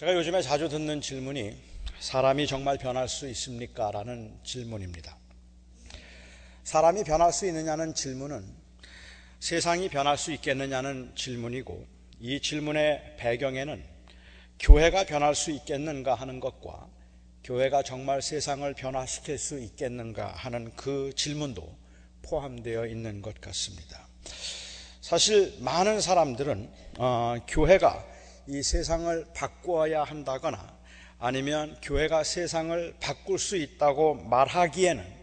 제가 0.00 0.14
요즘에 0.14 0.40
자주 0.40 0.70
듣는 0.70 1.02
질문이 1.02 1.54
사람이 1.98 2.46
정말 2.46 2.78
변할 2.78 3.06
수 3.06 3.28
있습니까? 3.28 3.90
라는 3.90 4.34
질문입니다. 4.42 5.14
사람이 6.64 7.04
변할 7.04 7.34
수 7.34 7.46
있느냐는 7.46 7.92
질문은 7.92 8.42
세상이 9.40 9.90
변할 9.90 10.16
수 10.16 10.32
있겠느냐는 10.32 11.12
질문이고 11.14 11.86
이 12.18 12.40
질문의 12.40 13.16
배경에는 13.18 13.84
교회가 14.58 15.04
변할 15.04 15.34
수 15.34 15.50
있겠는가 15.50 16.14
하는 16.14 16.40
것과 16.40 16.88
교회가 17.44 17.82
정말 17.82 18.22
세상을 18.22 18.72
변화시킬 18.72 19.36
수 19.36 19.60
있겠는가 19.60 20.28
하는 20.28 20.74
그 20.76 21.12
질문도 21.14 21.76
포함되어 22.22 22.86
있는 22.86 23.20
것 23.20 23.38
같습니다. 23.42 24.08
사실 25.02 25.58
많은 25.60 26.00
사람들은 26.00 26.70
어, 26.96 27.36
교회가 27.46 28.08
이 28.46 28.62
세상을 28.62 29.26
바꾸어야 29.34 30.02
한다거나 30.02 30.78
아니면 31.18 31.76
교회가 31.82 32.24
세상을 32.24 32.94
바꿀 33.00 33.38
수 33.38 33.56
있다고 33.56 34.14
말하기에는 34.14 35.20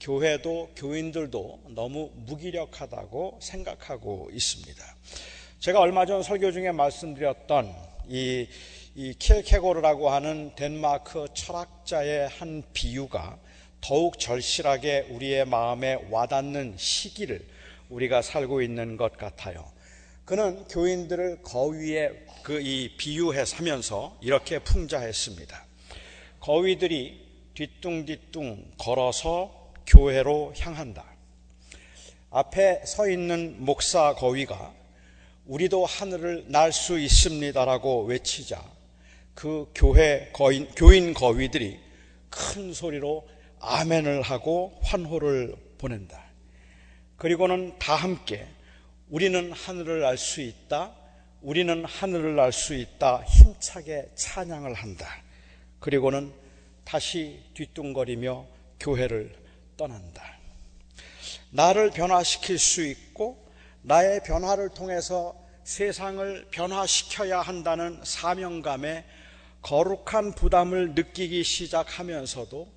교회도 0.00 0.70
교인들도 0.76 1.60
너무 1.74 2.10
무기력하다고 2.14 3.38
생각하고 3.42 4.30
있습니다. 4.32 4.84
제가 5.58 5.80
얼마 5.80 6.06
전 6.06 6.22
설교 6.22 6.52
중에 6.52 6.72
말씀드렸던 6.72 7.74
이, 8.08 8.48
이 8.94 9.14
킬케고르라고 9.18 10.10
하는 10.10 10.54
덴마크 10.56 11.26
철학자의 11.34 12.28
한 12.28 12.62
비유가 12.72 13.38
더욱 13.80 14.18
절실하게 14.18 15.08
우리의 15.10 15.46
마음에 15.46 15.98
와닿는 16.10 16.74
시기를 16.76 17.46
우리가 17.88 18.22
살고 18.22 18.62
있는 18.62 18.96
것 18.96 19.16
같아요. 19.16 19.70
그는 20.24 20.64
교인들을 20.68 21.42
거위에 21.42 22.26
그 22.42 22.60
이 22.60 22.90
비유해 22.96 23.44
사면서 23.44 24.16
이렇게 24.20 24.58
풍자했습니다. 24.58 25.66
거위들이 26.40 27.28
뒤뚱뒤뚱 27.54 28.72
걸어서 28.78 29.72
교회로 29.86 30.54
향한다. 30.58 31.04
앞에 32.30 32.82
서 32.86 33.08
있는 33.08 33.56
목사 33.58 34.14
거위가 34.14 34.72
우리도 35.46 35.84
하늘을 35.84 36.44
날 36.48 36.72
수 36.72 36.98
있습니다라고 36.98 38.04
외치자 38.04 38.62
그 39.34 39.70
교회 39.74 40.30
거인, 40.32 40.68
교인 40.76 41.12
거위들이 41.12 41.78
큰 42.30 42.72
소리로 42.72 43.28
아멘을 43.58 44.22
하고 44.22 44.78
환호를 44.82 45.54
보낸다. 45.78 46.24
그리고는 47.16 47.78
다 47.78 47.96
함께 47.96 48.46
우리는 49.08 49.52
하늘을 49.52 50.04
알 50.04 50.16
수 50.16 50.40
있다. 50.40 50.94
우리는 51.42 51.86
하늘을 51.86 52.38
알수 52.38 52.74
있다. 52.74 53.22
힘차게 53.22 54.10
찬양을 54.14 54.74
한다. 54.74 55.08
그리고는 55.78 56.32
다시 56.84 57.42
뒤뚱거리며 57.54 58.46
교회를 58.78 59.34
떠난다. 59.78 60.22
나를 61.50 61.90
변화시킬 61.90 62.58
수 62.58 62.84
있고 62.84 63.50
나의 63.80 64.20
변화를 64.22 64.68
통해서 64.68 65.34
세상을 65.64 66.48
변화시켜야 66.50 67.40
한다는 67.40 68.00
사명감에 68.04 69.06
거룩한 69.62 70.34
부담을 70.34 70.94
느끼기 70.94 71.42
시작하면서도 71.42 72.68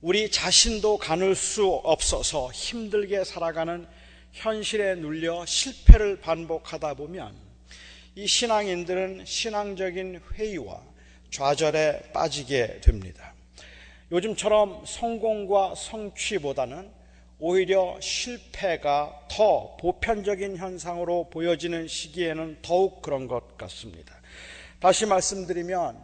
우리 0.00 0.30
자신도 0.30 0.96
가눌 0.96 1.34
수 1.34 1.66
없어서 1.66 2.50
힘들게 2.52 3.24
살아가는 3.24 3.86
현실에 4.32 4.94
눌려 4.94 5.44
실패를 5.44 6.20
반복하다 6.20 6.94
보면 6.94 7.51
이 8.14 8.26
신앙인들은 8.26 9.24
신앙적인 9.24 10.20
회의와 10.34 10.82
좌절에 11.30 12.10
빠지게 12.12 12.80
됩니다. 12.82 13.32
요즘처럼 14.10 14.84
성공과 14.84 15.74
성취보다는 15.74 16.90
오히려 17.38 17.98
실패가 18.00 19.28
더 19.30 19.76
보편적인 19.80 20.58
현상으로 20.58 21.30
보여지는 21.30 21.88
시기에는 21.88 22.58
더욱 22.60 23.00
그런 23.00 23.26
것 23.26 23.56
같습니다. 23.56 24.14
다시 24.78 25.06
말씀드리면 25.06 25.96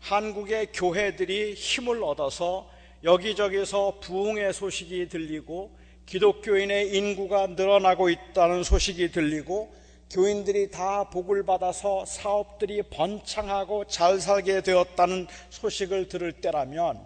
한국의 0.00 0.72
교회들이 0.72 1.54
힘을 1.54 2.02
얻어서 2.02 2.68
여기저기서 3.04 4.00
부흥의 4.00 4.52
소식이 4.52 5.08
들리고 5.08 5.70
기독교인의 6.06 6.96
인구가 6.96 7.46
늘어나고 7.46 8.10
있다는 8.10 8.64
소식이 8.64 9.12
들리고 9.12 9.72
교인들이 10.12 10.70
다 10.70 11.04
복을 11.04 11.42
받아서 11.42 12.04
사업들이 12.04 12.82
번창하고 12.82 13.86
잘 13.86 14.20
살게 14.20 14.60
되었다는 14.60 15.26
소식을 15.48 16.10
들을 16.10 16.32
때라면 16.32 17.00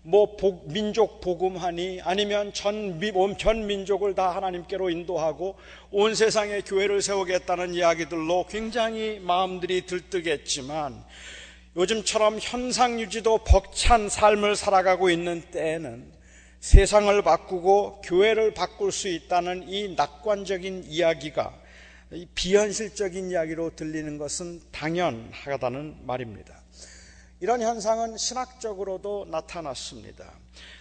뭐 0.00 0.36
복, 0.36 0.72
민족 0.72 1.20
복음하니 1.20 2.00
아니면 2.02 2.54
전, 2.54 2.98
전 3.36 3.66
민족을 3.66 4.14
다 4.14 4.34
하나님께로 4.34 4.88
인도하고 4.88 5.56
온 5.90 6.14
세상에 6.14 6.62
교회를 6.62 7.02
세우겠다는 7.02 7.74
이야기들로 7.74 8.46
굉장히 8.48 9.18
마음들이 9.18 9.84
들뜨겠지만 9.84 11.04
요즘처럼 11.76 12.38
현상 12.40 12.98
유지도 12.98 13.38
벅찬 13.44 14.08
삶을 14.08 14.56
살아가고 14.56 15.10
있는 15.10 15.42
때에는 15.50 16.10
세상을 16.60 17.20
바꾸고 17.20 18.00
교회를 18.00 18.54
바꿀 18.54 18.92
수 18.92 19.08
있다는 19.08 19.68
이 19.68 19.94
낙관적인 19.94 20.84
이야기가 20.86 21.65
비현실적인 22.34 23.30
이야기로 23.30 23.76
들리는 23.76 24.16
것은 24.16 24.62
당연하다는 24.72 26.06
말입니다. 26.06 26.62
이런 27.40 27.60
현상은 27.60 28.16
신학적으로도 28.16 29.26
나타났습니다. 29.30 30.32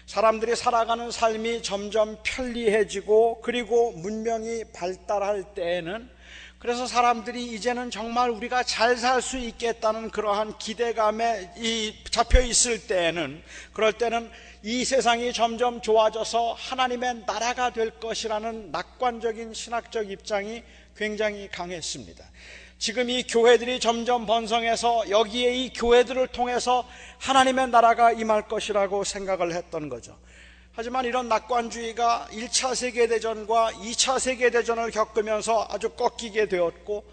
사람들이 0.06 0.56
살아가는 0.56 1.12
삶이 1.12 1.64
점점 1.64 2.18
편리해지고 2.24 3.42
그리고 3.42 3.92
문명이 3.92 4.66
발달할 4.74 5.54
때에는 5.54 6.16
그래서 6.60 6.88
사람들이 6.88 7.46
이제는 7.54 7.92
정말 7.92 8.30
우리가 8.30 8.64
잘 8.64 8.98
살 8.98 9.22
수 9.22 9.38
있겠다는 9.38 10.10
그러한 10.10 10.58
기대감에 10.58 11.52
이 11.58 11.94
잡혀 12.10 12.40
있을 12.40 12.88
때에는 12.88 13.44
그럴 13.74 13.94
때는 13.94 14.32
이 14.64 14.86
세상이 14.86 15.34
점점 15.34 15.82
좋아져서 15.82 16.54
하나님의 16.54 17.26
나라가 17.28 17.72
될 17.72 17.92
것이라는 18.00 18.72
낙관적인 18.72 19.54
신학적 19.54 20.10
입장이 20.10 20.64
굉장히 20.96 21.50
강했습니다. 21.50 22.24
지금 22.78 23.10
이 23.10 23.24
교회들이 23.24 23.80
점점 23.80 24.26
번성해서 24.26 25.10
여기에 25.10 25.56
이 25.56 25.74
교회들을 25.74 26.28
통해서 26.28 26.88
하나님의 27.20 27.70
나라가 27.70 28.12
임할 28.12 28.48
것이라고 28.48 29.04
생각을 29.04 29.54
했던 29.54 29.90
거죠. 29.90 30.18
하지만 30.74 31.06
이런 31.06 31.30
낙관주의가 31.30 32.28
1차 32.32 32.76
세계대전과 32.76 33.72
2차 33.74 34.20
세계대전을 34.20 34.92
겪으면서 34.92 35.68
아주 35.70 35.90
꺾이게 35.90 36.48
되었고 36.48 37.06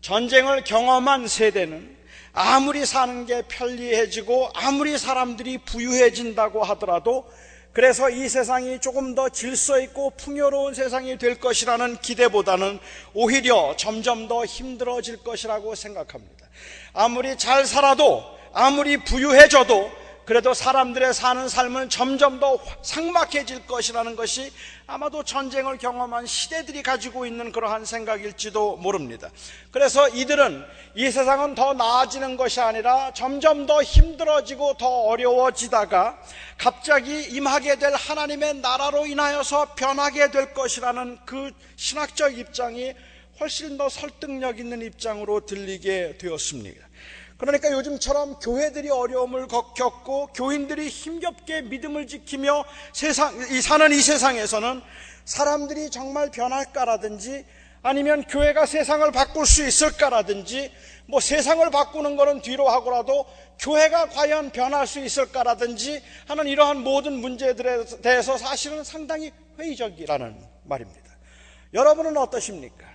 전쟁을 0.00 0.64
경험한 0.64 1.28
세대는 1.28 1.96
아무리 2.32 2.84
사는 2.84 3.24
게 3.26 3.42
편리해지고 3.46 4.50
아무리 4.54 4.98
사람들이 4.98 5.58
부유해진다고 5.58 6.64
하더라도 6.64 7.30
그래서 7.74 8.08
이 8.08 8.28
세상이 8.28 8.78
조금 8.78 9.16
더 9.16 9.28
질서 9.28 9.80
있고 9.80 10.10
풍요로운 10.10 10.74
세상이 10.74 11.18
될 11.18 11.40
것이라는 11.40 11.96
기대보다는 11.96 12.78
오히려 13.14 13.74
점점 13.76 14.28
더 14.28 14.44
힘들어질 14.44 15.24
것이라고 15.24 15.74
생각합니다. 15.74 16.46
아무리 16.92 17.36
잘 17.36 17.66
살아도 17.66 18.24
아무리 18.52 18.98
부유해져도 18.98 19.90
그래도 20.24 20.54
사람들의 20.54 21.12
사는 21.12 21.48
삶은 21.48 21.90
점점 21.90 22.40
더 22.40 22.58
상막해질 22.82 23.66
것이라는 23.66 24.16
것이 24.16 24.52
아마도 24.86 25.22
전쟁을 25.22 25.78
경험한 25.78 26.26
시대들이 26.26 26.82
가지고 26.82 27.26
있는 27.26 27.52
그러한 27.52 27.84
생각일지도 27.84 28.76
모릅니다. 28.76 29.30
그래서 29.70 30.08
이들은 30.08 30.64
이 30.94 31.10
세상은 31.10 31.54
더 31.54 31.74
나아지는 31.74 32.36
것이 32.36 32.60
아니라 32.60 33.12
점점 33.12 33.66
더 33.66 33.82
힘들어지고 33.82 34.74
더 34.78 34.88
어려워지다가 34.88 36.18
갑자기 36.56 37.22
임하게 37.24 37.76
될 37.76 37.94
하나님의 37.94 38.56
나라로 38.56 39.06
인하여서 39.06 39.74
변하게 39.74 40.30
될 40.30 40.54
것이라는 40.54 41.18
그 41.26 41.52
신학적 41.76 42.38
입장이 42.38 42.94
훨씬 43.40 43.76
더 43.76 43.88
설득력 43.88 44.58
있는 44.58 44.80
입장으로 44.80 45.44
들리게 45.44 46.18
되었습니다. 46.18 46.86
그러니까 47.36 47.72
요즘처럼 47.72 48.38
교회들이 48.38 48.90
어려움을 48.90 49.48
겪고 49.48 50.28
교인들이 50.28 50.88
힘겹게 50.88 51.62
믿음을 51.62 52.06
지키며 52.06 52.64
세상, 52.92 53.34
이 53.50 53.60
사는 53.60 53.90
이 53.90 54.00
세상에서는 54.00 54.82
사람들이 55.24 55.90
정말 55.90 56.30
변할까라든지 56.30 57.44
아니면 57.82 58.22
교회가 58.24 58.64
세상을 58.64 59.10
바꿀 59.12 59.44
수 59.46 59.66
있을까라든지 59.66 60.72
뭐 61.06 61.20
세상을 61.20 61.68
바꾸는 61.70 62.16
것은 62.16 62.40
뒤로 62.40 62.68
하고라도 62.68 63.26
교회가 63.58 64.08
과연 64.08 64.50
변할 64.52 64.86
수 64.86 65.00
있을까라든지 65.00 66.02
하는 66.26 66.46
이러한 66.46 66.78
모든 66.78 67.12
문제들에 67.12 67.84
대해서 68.00 68.38
사실은 68.38 68.84
상당히 68.84 69.32
회의적이라는 69.58 70.40
말입니다. 70.64 71.10
여러분은 71.74 72.16
어떠십니까? 72.16 72.86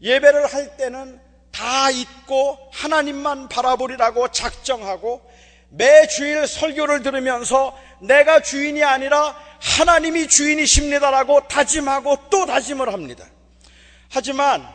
예배를 0.00 0.46
할 0.46 0.76
때는 0.78 1.20
다 1.52 1.90
잊고 1.90 2.58
하나님만 2.72 3.48
바라보리라고 3.48 4.28
작정하고 4.28 5.22
매 5.70 6.06
주일 6.08 6.46
설교를 6.46 7.02
들으면서 7.02 7.76
내가 8.00 8.40
주인이 8.40 8.82
아니라 8.82 9.36
하나님이 9.60 10.28
주인이십니다라고 10.28 11.48
다짐하고 11.48 12.16
또 12.30 12.46
다짐을 12.46 12.92
합니다. 12.92 13.24
하지만 14.10 14.66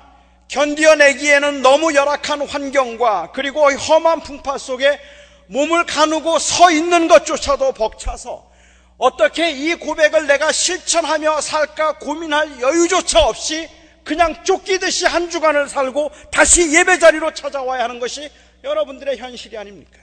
견디어내기에는 0.47 1.61
너무 1.61 1.93
열악한 1.93 2.47
환경과 2.47 3.31
그리고 3.33 3.69
험한 3.71 4.21
풍파 4.21 4.57
속에 4.57 4.99
몸을 5.47 5.85
가누고 5.85 6.39
서 6.39 6.71
있는 6.71 7.07
것조차도 7.07 7.73
벅차서 7.73 8.51
어떻게 8.97 9.51
이 9.51 9.75
고백을 9.75 10.27
내가 10.27 10.51
실천하며 10.51 11.41
살까 11.41 11.97
고민할 11.99 12.61
여유조차 12.61 13.25
없이 13.25 13.67
그냥 14.05 14.43
쫓기듯이 14.45 15.05
한 15.07 15.29
주간을 15.29 15.67
살고 15.67 16.11
다시 16.31 16.73
예배 16.73 16.99
자리로 16.99 17.33
찾아와야 17.33 17.83
하는 17.83 17.99
것이 17.99 18.29
여러분들의 18.63 19.17
현실이 19.17 19.57
아닙니까? 19.57 19.99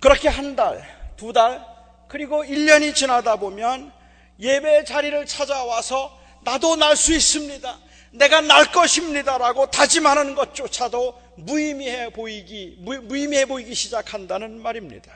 그렇게 0.00 0.28
한 0.28 0.54
달, 0.54 0.82
두 1.16 1.32
달, 1.32 1.64
그리고 2.08 2.44
1년이 2.44 2.94
지나다 2.94 3.36
보면 3.36 3.92
예배 4.38 4.84
자리를 4.84 5.26
찾아와서 5.26 6.16
나도 6.42 6.76
날 6.76 6.94
수 6.94 7.12
있습니다. 7.12 7.78
내가 8.12 8.40
날 8.40 8.70
것입니다라고 8.70 9.70
다짐하는 9.70 10.36
것조차도 10.36 11.20
무의미해 11.36 12.10
보이기, 12.10 12.76
무의미해 12.80 13.46
보이기 13.46 13.74
시작한다는 13.74 14.62
말입니다. 14.62 15.12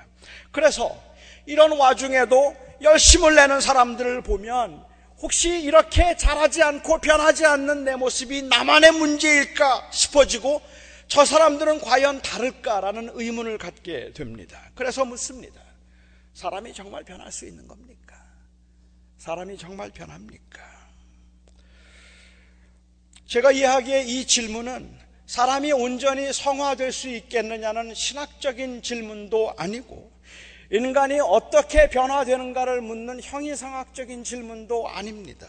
그래서 0.50 1.00
이런 1.46 1.72
와중에도 1.78 2.56
열심을 2.82 3.36
내는 3.36 3.60
사람들을 3.60 4.22
보면 4.22 4.89
혹시 5.22 5.60
이렇게 5.60 6.16
잘하지 6.16 6.62
않고 6.62 6.98
변하지 6.98 7.44
않는 7.44 7.84
내 7.84 7.94
모습이 7.96 8.42
나만의 8.42 8.92
문제일까 8.92 9.90
싶어지고 9.92 10.62
저 11.08 11.24
사람들은 11.24 11.80
과연 11.80 12.22
다를까라는 12.22 13.10
의문을 13.14 13.58
갖게 13.58 14.12
됩니다. 14.12 14.70
그래서 14.74 15.04
묻습니다. 15.04 15.60
사람이 16.32 16.72
정말 16.72 17.04
변할 17.04 17.30
수 17.32 17.46
있는 17.46 17.66
겁니까? 17.68 18.16
사람이 19.18 19.58
정말 19.58 19.90
변합니까? 19.90 20.60
제가 23.26 23.52
이야기의 23.52 24.08
이 24.08 24.26
질문은 24.26 24.98
사람이 25.26 25.72
온전히 25.72 26.32
성화될 26.32 26.92
수 26.92 27.08
있겠느냐는 27.08 27.94
신학적인 27.94 28.82
질문도 28.82 29.54
아니고 29.56 30.10
인간이 30.72 31.18
어떻게 31.20 31.90
변화되는가를 31.90 32.80
묻는 32.80 33.20
형이상학적인 33.20 34.22
질문도 34.22 34.88
아닙니다. 34.88 35.48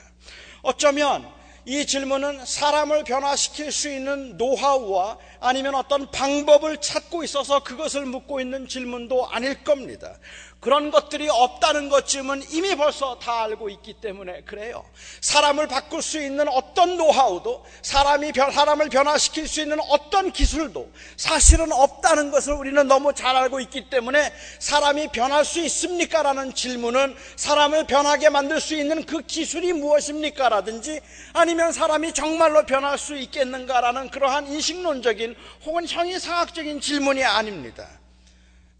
어쩌면 0.63 1.29
이 1.63 1.85
질문은 1.85 2.43
사람을 2.43 3.03
변화시킬 3.03 3.71
수 3.71 3.87
있는 3.87 4.35
노하우와 4.37 5.19
아니면 5.39 5.75
어떤 5.75 6.09
방법을 6.09 6.77
찾고 6.77 7.23
있어서 7.23 7.63
그것을 7.63 8.07
묻고 8.07 8.41
있는 8.41 8.67
질문도 8.67 9.29
아닐 9.29 9.63
겁니다. 9.63 10.17
그런 10.61 10.91
것들이 10.91 11.27
없다는 11.27 11.89
것쯤은 11.89 12.43
이미 12.51 12.75
벌써 12.75 13.17
다 13.17 13.41
알고 13.45 13.69
있기 13.69 13.93
때문에 13.93 14.43
그래요. 14.43 14.85
사람을 15.19 15.67
바꿀 15.67 16.03
수 16.03 16.21
있는 16.21 16.47
어떤 16.47 16.97
노하우도 16.97 17.65
사람이 17.81 18.31
변, 18.31 18.51
사람을 18.51 18.89
변화시킬 18.89 19.47
수 19.47 19.61
있는 19.61 19.79
어떤 19.89 20.31
기술도 20.31 20.91
사실은 21.17 21.71
없다는 21.71 22.29
것을 22.29 22.53
우리는 22.53 22.87
너무 22.87 23.11
잘 23.11 23.35
알고 23.35 23.59
있기 23.61 23.89
때문에 23.89 24.31
사람이 24.59 25.07
변할 25.07 25.45
수 25.45 25.59
있습니까? 25.61 26.21
라는 26.21 26.53
질문은 26.53 27.15
사람을 27.37 27.87
변하게 27.87 28.29
만들 28.29 28.61
수 28.61 28.75
있는 28.75 29.03
그 29.03 29.21
기술이 29.23 29.73
무엇입니까? 29.73 30.47
라든지 30.49 31.01
아니면 31.33 31.71
사람이 31.71 32.13
정말로 32.13 32.67
변할 32.67 32.99
수 32.99 33.15
있겠는가? 33.15 33.81
라는 33.81 34.11
그러한 34.11 34.45
인식론적인 34.45 35.35
혹은 35.65 35.87
형이상학적인 35.87 36.81
질문이 36.81 37.23
아닙니다. 37.23 38.00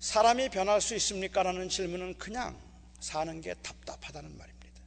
사람이 0.02 0.50
변할 0.50 0.82
수 0.82 0.96
있습니까? 0.96 1.44
라는 1.44 1.70
질문은 1.70 2.18
그냥 2.18 2.60
사는 3.00 3.40
게 3.40 3.54
답답하다는 3.54 4.36
말입니다. 4.36 4.82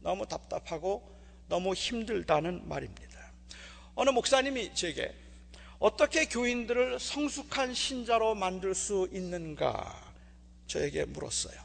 너무 0.00 0.26
답답하고 0.26 1.06
너무 1.46 1.74
힘들다는 1.74 2.66
말입니다. 2.66 3.32
어느 3.94 4.08
목사님이 4.08 4.74
제게 4.74 5.14
어떻게 5.78 6.24
교인들을 6.24 6.98
성숙한 6.98 7.74
신자로 7.74 8.34
만들 8.34 8.74
수 8.74 9.10
있는가 9.12 10.10
저에게 10.66 11.04
물었어요. 11.04 11.60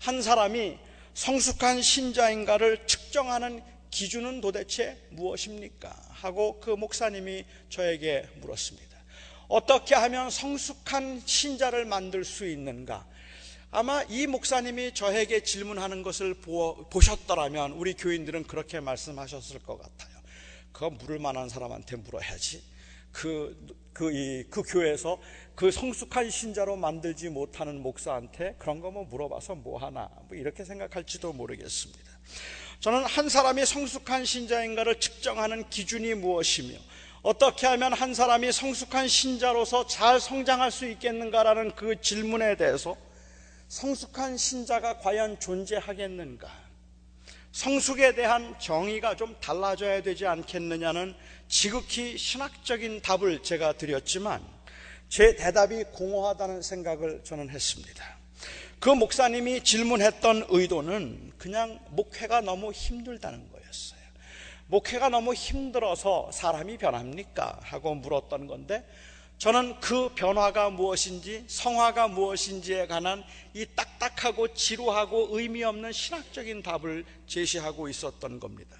한 0.00 0.20
사람이 0.20 0.78
성숙한 1.14 1.80
신자인가를 1.80 2.86
측정하는 2.86 3.62
기준은 3.90 4.42
도대체 4.42 5.02
무엇입니까? 5.12 5.88
하고 6.10 6.60
그 6.60 6.70
목사님이 6.70 7.46
저에게 7.70 8.28
물었습니다. 8.36 8.91
어떻게 9.52 9.94
하면 9.94 10.30
성숙한 10.30 11.22
신자를 11.26 11.84
만들 11.84 12.24
수 12.24 12.48
있는가? 12.48 13.06
아마 13.70 14.02
이 14.04 14.26
목사님이 14.26 14.94
저에게 14.94 15.42
질문하는 15.42 16.02
것을 16.02 16.34
보셨더라면 16.90 17.72
우리 17.72 17.92
교인들은 17.92 18.44
그렇게 18.44 18.80
말씀하셨을 18.80 19.58
것 19.60 19.76
같아요. 19.76 20.16
그거 20.72 20.88
물을 20.88 21.18
만한 21.18 21.50
사람한테 21.50 21.96
물어야지. 21.96 22.62
그, 23.12 23.76
그, 23.92 24.10
이, 24.10 24.44
그 24.48 24.62
교회에서 24.62 25.20
그 25.54 25.70
성숙한 25.70 26.30
신자로 26.30 26.76
만들지 26.76 27.28
못하는 27.28 27.82
목사한테 27.82 28.54
그런 28.58 28.80
거 28.80 28.90
뭐 28.90 29.04
물어봐서 29.04 29.56
뭐 29.56 29.78
하나. 29.78 30.08
뭐 30.28 30.36
이렇게 30.38 30.64
생각할지도 30.64 31.34
모르겠습니다. 31.34 32.10
저는 32.80 33.04
한 33.04 33.28
사람이 33.28 33.66
성숙한 33.66 34.24
신자인가를 34.24 34.98
측정하는 34.98 35.68
기준이 35.68 36.14
무엇이며 36.14 36.78
어떻게 37.22 37.68
하면 37.68 37.92
한 37.92 38.14
사람이 38.14 38.50
성숙한 38.50 39.06
신자로서 39.06 39.86
잘 39.86 40.20
성장할 40.20 40.72
수 40.72 40.88
있겠는가라는 40.88 41.76
그 41.76 42.00
질문에 42.00 42.56
대해서 42.56 42.96
성숙한 43.68 44.36
신자가 44.36 44.98
과연 44.98 45.38
존재하겠는가? 45.38 46.50
성숙에 47.52 48.14
대한 48.14 48.54
정의가 48.58 49.14
좀 49.14 49.36
달라져야 49.40 50.02
되지 50.02 50.26
않겠느냐는 50.26 51.14
지극히 51.48 52.18
신학적인 52.18 53.02
답을 53.02 53.42
제가 53.42 53.74
드렸지만 53.74 54.42
제 55.08 55.36
대답이 55.36 55.84
공허하다는 55.92 56.62
생각을 56.62 57.22
저는 57.22 57.50
했습니다. 57.50 58.16
그 58.80 58.88
목사님이 58.88 59.62
질문했던 59.62 60.46
의도는 60.48 61.32
그냥 61.38 61.78
목회가 61.90 62.40
너무 62.40 62.72
힘들다는 62.72 63.38
거였어요. 63.38 63.51
목회가 64.72 65.10
너무 65.10 65.34
힘들어서 65.34 66.30
사람이 66.32 66.78
변합니까? 66.78 67.58
하고 67.60 67.94
물었던 67.94 68.46
건데 68.46 68.82
저는 69.36 69.78
그 69.80 70.08
변화가 70.14 70.70
무엇인지 70.70 71.44
성화가 71.46 72.08
무엇인지에 72.08 72.86
관한 72.86 73.22
이 73.52 73.66
딱딱하고 73.76 74.54
지루하고 74.54 75.28
의미 75.32 75.62
없는 75.62 75.92
신학적인 75.92 76.62
답을 76.62 77.04
제시하고 77.26 77.90
있었던 77.90 78.40
겁니다. 78.40 78.78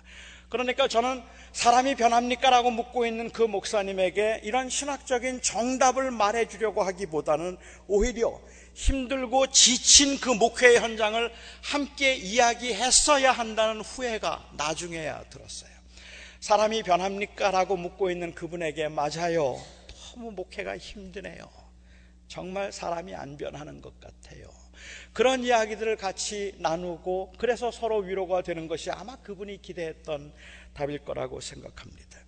그러니까 0.48 0.88
저는 0.88 1.22
사람이 1.52 1.96
변합니까? 1.96 2.48
라고 2.48 2.70
묻고 2.70 3.04
있는 3.04 3.28
그 3.30 3.42
목사님에게 3.42 4.40
이런 4.44 4.70
신학적인 4.70 5.42
정답을 5.42 6.10
말해 6.10 6.48
주려고 6.48 6.82
하기보다는 6.84 7.58
오히려 7.86 8.40
힘들고 8.72 9.48
지친 9.48 10.18
그 10.18 10.30
목회의 10.30 10.80
현장을 10.80 11.30
함께 11.62 12.14
이야기했어야 12.14 13.30
한다는 13.30 13.82
후회가 13.82 14.52
나중에야 14.56 15.24
들었어요. 15.28 15.71
사람이 16.42 16.82
변합니까? 16.82 17.52
라고 17.52 17.76
묻고 17.76 18.10
있는 18.10 18.34
그분에게 18.34 18.88
맞아요. 18.88 19.62
너무 20.16 20.32
목회가 20.32 20.76
힘드네요. 20.76 21.48
정말 22.26 22.72
사람이 22.72 23.14
안 23.14 23.36
변하는 23.36 23.80
것 23.80 24.00
같아요. 24.00 24.48
그런 25.12 25.44
이야기들을 25.44 25.96
같이 25.96 26.56
나누고 26.58 27.34
그래서 27.38 27.70
서로 27.70 27.98
위로가 27.98 28.42
되는 28.42 28.66
것이 28.66 28.90
아마 28.90 29.14
그분이 29.18 29.62
기대했던 29.62 30.32
답일 30.74 31.04
거라고 31.04 31.40
생각합니다. 31.40 32.18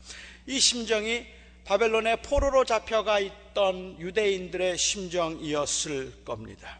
이 0.46 0.60
심정이 0.60 1.26
바벨론의 1.64 2.22
포로로 2.22 2.64
잡혀가 2.64 3.18
있던 3.18 3.98
유대인들의 3.98 4.78
심정이었을 4.78 6.24
겁니다. 6.24 6.78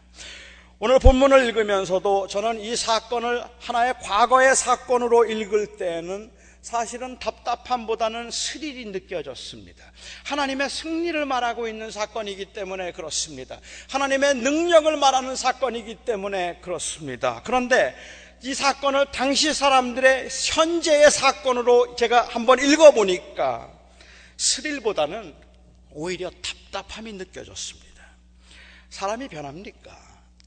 오늘 0.79 0.99
본문을 0.99 1.45
읽으면서도 1.47 2.27
저는 2.29 2.61
이 2.61 2.77
사건을 2.77 3.43
하나의 3.59 3.95
과거의 4.01 4.55
사건으로 4.55 5.25
읽을 5.25 5.75
때는 5.75 6.31
사실은 6.65 7.19
답답함보다는 7.19 8.31
스릴이 8.31 8.85
느껴졌습니다. 8.85 9.85
하나님의 10.23 10.67
승리를 10.67 11.23
말하고 11.23 11.67
있는 11.67 11.91
사건이기 11.91 12.53
때문에 12.53 12.91
그렇습니다. 12.91 13.59
하나님의 13.91 14.33
능력을 14.37 14.97
말하는 14.97 15.35
사건이기 15.35 15.97
때문에 15.97 16.57
그렇습니다. 16.61 17.43
그런데 17.45 17.95
이 18.41 18.55
사건을 18.55 19.11
당시 19.11 19.53
사람들의 19.53 20.27
현재의 20.53 21.11
사건으로 21.11 21.95
제가 21.97 22.29
한번 22.29 22.57
읽어보니까 22.57 23.71
스릴보다는 24.35 25.35
오히려 25.91 26.31
답답함이 26.31 27.13
느껴졌습니다. 27.13 28.03
사람이 28.89 29.27
변합니까? 29.27 29.95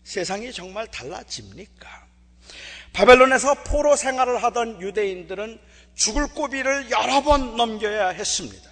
세상이 0.02 0.52
정말 0.52 0.88
달라집니까? 0.88 2.08
바벨론에서 2.92 3.62
포로 3.62 3.94
생활을 3.94 4.42
하던 4.42 4.80
유대인들은 4.80 5.68
죽을 5.98 6.28
고비를 6.28 6.90
여러 6.90 7.22
번 7.22 7.56
넘겨야 7.56 8.10
했습니다. 8.10 8.70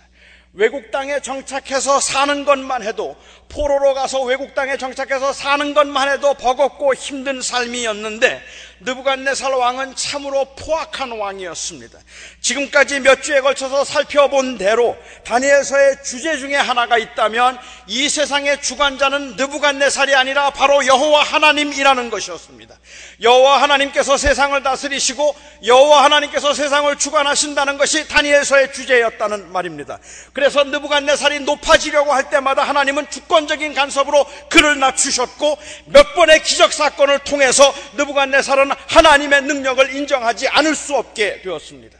외국 0.52 0.90
땅에 0.90 1.20
정착해서 1.20 2.00
사는 2.00 2.44
것만 2.44 2.82
해도 2.82 3.16
포로로 3.48 3.94
가서 3.94 4.22
외국 4.22 4.54
땅에 4.54 4.76
정착해서 4.76 5.32
사는 5.32 5.74
것만 5.74 6.08
해도 6.08 6.34
버겁고 6.34 6.94
힘든 6.94 7.40
삶이었는데 7.40 8.42
느부갓네살 8.80 9.52
왕은 9.52 9.96
참으로 9.96 10.44
포악한 10.56 11.12
왕이었습니다. 11.12 11.98
지금까지 12.42 13.00
몇 13.00 13.22
주에 13.22 13.40
걸쳐서 13.40 13.84
살펴본 13.84 14.58
대로 14.58 14.96
다니엘서의 15.24 16.02
주제 16.04 16.36
중에 16.36 16.56
하나가 16.56 16.98
있다면 16.98 17.58
이 17.86 18.08
세상의 18.08 18.60
주관자는 18.60 19.36
느부갓네살이 19.36 20.14
아니라 20.14 20.50
바로 20.50 20.84
여호와 20.86 21.22
하나님이라는 21.22 22.10
것이었습니다. 22.10 22.76
여호와 23.22 23.62
하나님께서 23.62 24.18
세상을 24.18 24.62
다스리시고 24.62 25.34
여호와 25.64 26.04
하나님께서 26.04 26.52
세상을 26.52 26.94
주관하신다는 26.98 27.78
것이 27.78 28.06
다니엘서의 28.08 28.74
주제였다는 28.74 29.52
말입니다. 29.52 29.98
그래서 30.34 30.64
느부갓네살이 30.64 31.40
높아지려고 31.40 32.12
할 32.12 32.28
때마다 32.28 32.62
하나님은 32.64 33.08
주권 33.08 33.35
적인 33.46 33.74
간섭으로 33.74 34.26
그를 34.48 34.78
낮추셨고 34.78 35.58
몇 35.86 36.14
번의 36.14 36.42
기적 36.42 36.72
사건을 36.72 37.18
통해서 37.20 37.74
느부갓네살은 37.96 38.70
하나님의 38.88 39.42
능력을 39.42 39.94
인정하지 39.94 40.48
않을 40.48 40.74
수 40.74 40.96
없게 40.96 41.42
되었습니다. 41.42 41.98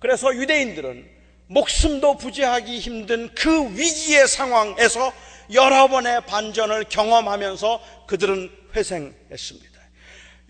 그래서 0.00 0.34
유대인들은 0.34 1.08
목숨도 1.48 2.18
부지하기 2.18 2.78
힘든 2.78 3.32
그 3.34 3.70
위기의 3.74 4.28
상황에서 4.28 5.12
여러 5.52 5.88
번의 5.88 6.22
반전을 6.26 6.84
경험하면서 6.88 7.80
그들은 8.06 8.50
회생했습니다. 8.76 9.78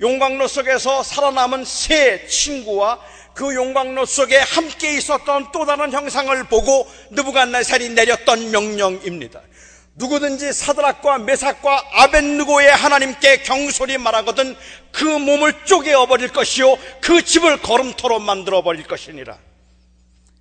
용광로 0.00 0.46
속에서 0.46 1.02
살아남은 1.02 1.64
세 1.64 2.26
친구와 2.26 3.00
그 3.34 3.54
용광로 3.54 4.04
속에 4.04 4.36
함께 4.36 4.96
있었던 4.96 5.52
또 5.52 5.64
다른 5.64 5.92
형상을 5.92 6.44
보고 6.44 6.90
느부갓네살이 7.10 7.90
내렸던 7.90 8.50
명령입니다. 8.50 9.40
누구든지 9.98 10.52
사드락과 10.52 11.18
메삭과 11.18 11.90
아벤누고의 11.92 12.70
하나님께 12.70 13.42
경솔히 13.42 13.98
말하거든 13.98 14.56
그 14.92 15.04
몸을 15.04 15.64
쪼개어 15.64 16.06
버릴 16.06 16.28
것이요 16.28 16.76
그 17.00 17.22
집을 17.22 17.60
걸음토로 17.60 18.20
만들어 18.20 18.62
버릴 18.62 18.84
것이니라. 18.84 19.36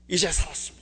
이제 0.08 0.32
살았습니다. 0.32 0.78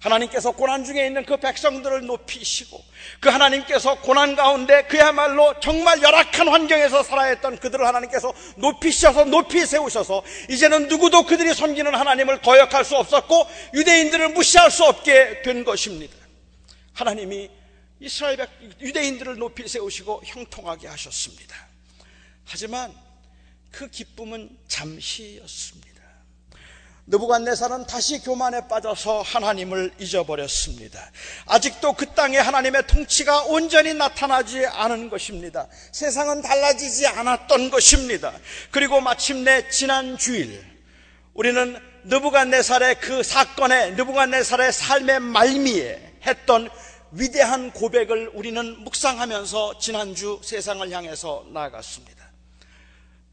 하나님께서 0.00 0.52
고난 0.52 0.84
중에 0.84 1.06
있는 1.06 1.24
그 1.24 1.36
백성들을 1.36 2.06
높이시고 2.06 2.82
그 3.20 3.28
하나님께서 3.28 3.96
고난 4.00 4.36
가운데 4.36 4.84
그야말로 4.84 5.54
정말 5.60 6.02
열악한 6.02 6.48
환경에서 6.48 7.02
살아야 7.02 7.28
했던 7.28 7.58
그들을 7.58 7.86
하나님께서 7.86 8.32
높이셔서 8.56 9.24
높이 9.24 9.64
세우셔서 9.64 10.22
이제는 10.50 10.88
누구도 10.88 11.24
그들이 11.24 11.54
섬기는 11.54 11.94
하나님을 11.94 12.40
거역할 12.40 12.84
수 12.84 12.96
없었고 12.96 13.46
유대인들을 13.74 14.30
무시할 14.30 14.70
수 14.70 14.84
없게 14.84 15.42
된 15.42 15.64
것입니다. 15.64 16.23
하나님이 16.94 17.50
이스라엘 18.00 18.36
백 18.36 18.50
유대인들을 18.80 19.36
높이 19.36 19.68
세우시고 19.68 20.22
형통하게 20.24 20.88
하셨습니다. 20.88 21.56
하지만 22.44 22.94
그 23.70 23.88
기쁨은 23.88 24.56
잠시였습니다. 24.68 25.94
느부갓네살은 27.06 27.86
다시 27.86 28.18
교만에 28.20 28.66
빠져서 28.66 29.22
하나님을 29.22 29.92
잊어버렸습니다. 29.98 31.10
아직도 31.46 31.92
그 31.92 32.06
땅에 32.14 32.38
하나님의 32.38 32.86
통치가 32.86 33.44
온전히 33.44 33.92
나타나지 33.92 34.64
않은 34.64 35.10
것입니다. 35.10 35.68
세상은 35.92 36.40
달라지지 36.40 37.06
않았던 37.06 37.70
것입니다. 37.70 38.32
그리고 38.70 39.00
마침내 39.00 39.68
지난 39.68 40.16
주일 40.16 40.64
우리는 41.34 41.78
느부갓네살의 42.04 43.00
그 43.00 43.22
사건에 43.22 43.90
느부갓네살의 43.90 44.72
삶의 44.72 45.20
말미에 45.20 46.14
했던 46.26 46.70
위대한 47.16 47.70
고백을 47.70 48.32
우리는 48.34 48.82
묵상하면서 48.82 49.78
지난주 49.78 50.40
세상을 50.42 50.90
향해서 50.90 51.46
나아갔습니다. 51.52 52.28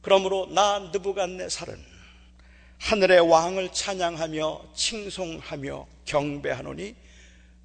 그러므로 0.02 0.48
나 0.52 0.78
느부갓네살은 0.94 1.84
하늘의 2.78 3.22
왕을 3.22 3.72
찬양하며 3.74 4.74
칭송하며 4.76 5.88
경배하노니 6.06 6.96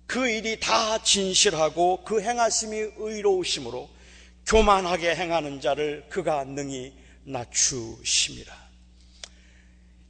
그 0.06 0.28
일이 0.28 0.58
다 0.58 1.02
진실하고 1.02 2.02
그 2.04 2.22
행하심이 2.22 2.92
의로우심으로 2.96 3.90
교만하게 4.46 5.16
행하는 5.16 5.60
자를 5.60 6.06
그가 6.08 6.44
능히 6.44 6.94
낮추심이라. 7.24 8.66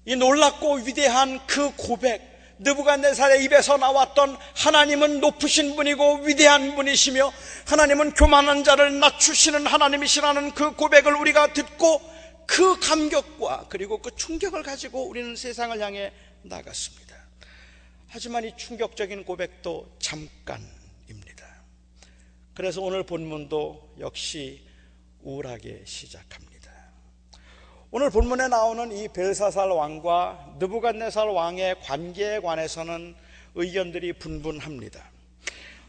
이 0.04 0.14
놀랍고 0.14 0.74
위대한 0.84 1.44
그 1.48 1.74
고백, 1.74 2.35
느부갓네살의 2.58 3.44
입에서 3.44 3.76
나왔던 3.76 4.36
하나님은 4.54 5.20
높으신 5.20 5.76
분이고 5.76 6.22
위대한 6.24 6.74
분이시며 6.74 7.32
하나님은 7.66 8.14
교만한 8.14 8.64
자를 8.64 8.98
낮추시는 8.98 9.66
하나님이시라는 9.66 10.52
그 10.52 10.74
고백을 10.74 11.14
우리가 11.14 11.52
듣고 11.52 12.00
그 12.46 12.78
감격과 12.80 13.66
그리고 13.68 13.98
그 13.98 14.14
충격을 14.14 14.62
가지고 14.62 15.08
우리는 15.08 15.36
세상을 15.36 15.78
향해 15.80 16.12
나갔습니다. 16.42 17.16
하지만 18.08 18.44
이 18.44 18.56
충격적인 18.56 19.24
고백도 19.24 19.96
잠깐입니다. 19.98 21.46
그래서 22.54 22.80
오늘 22.80 23.02
본문도 23.04 23.96
역시 24.00 24.66
우울하게 25.22 25.82
시작합니다. 25.84 26.45
오늘 27.92 28.10
본문에 28.10 28.48
나오는 28.48 28.90
이 28.90 29.06
벨사살 29.06 29.70
왕과 29.70 30.54
느부갓네살 30.58 31.28
왕의 31.28 31.76
관계에 31.84 32.40
관해서는 32.40 33.14
의견들이 33.54 34.14
분분합니다. 34.14 35.00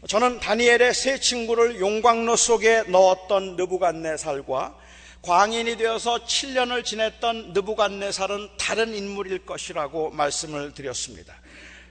저는 0.06 0.38
다니엘의 0.38 0.94
세 0.94 1.18
친구를 1.18 1.80
용광로 1.80 2.36
속에 2.36 2.84
넣었던 2.84 3.56
느부갓네살과 3.56 4.76
광인이 5.22 5.76
되어서 5.76 6.18
7년을 6.24 6.84
지냈던 6.84 7.52
느부갓네살은 7.52 8.50
다른 8.56 8.94
인물일 8.94 9.44
것이라고 9.44 10.10
말씀을 10.10 10.72
드렸습니다. 10.74 11.34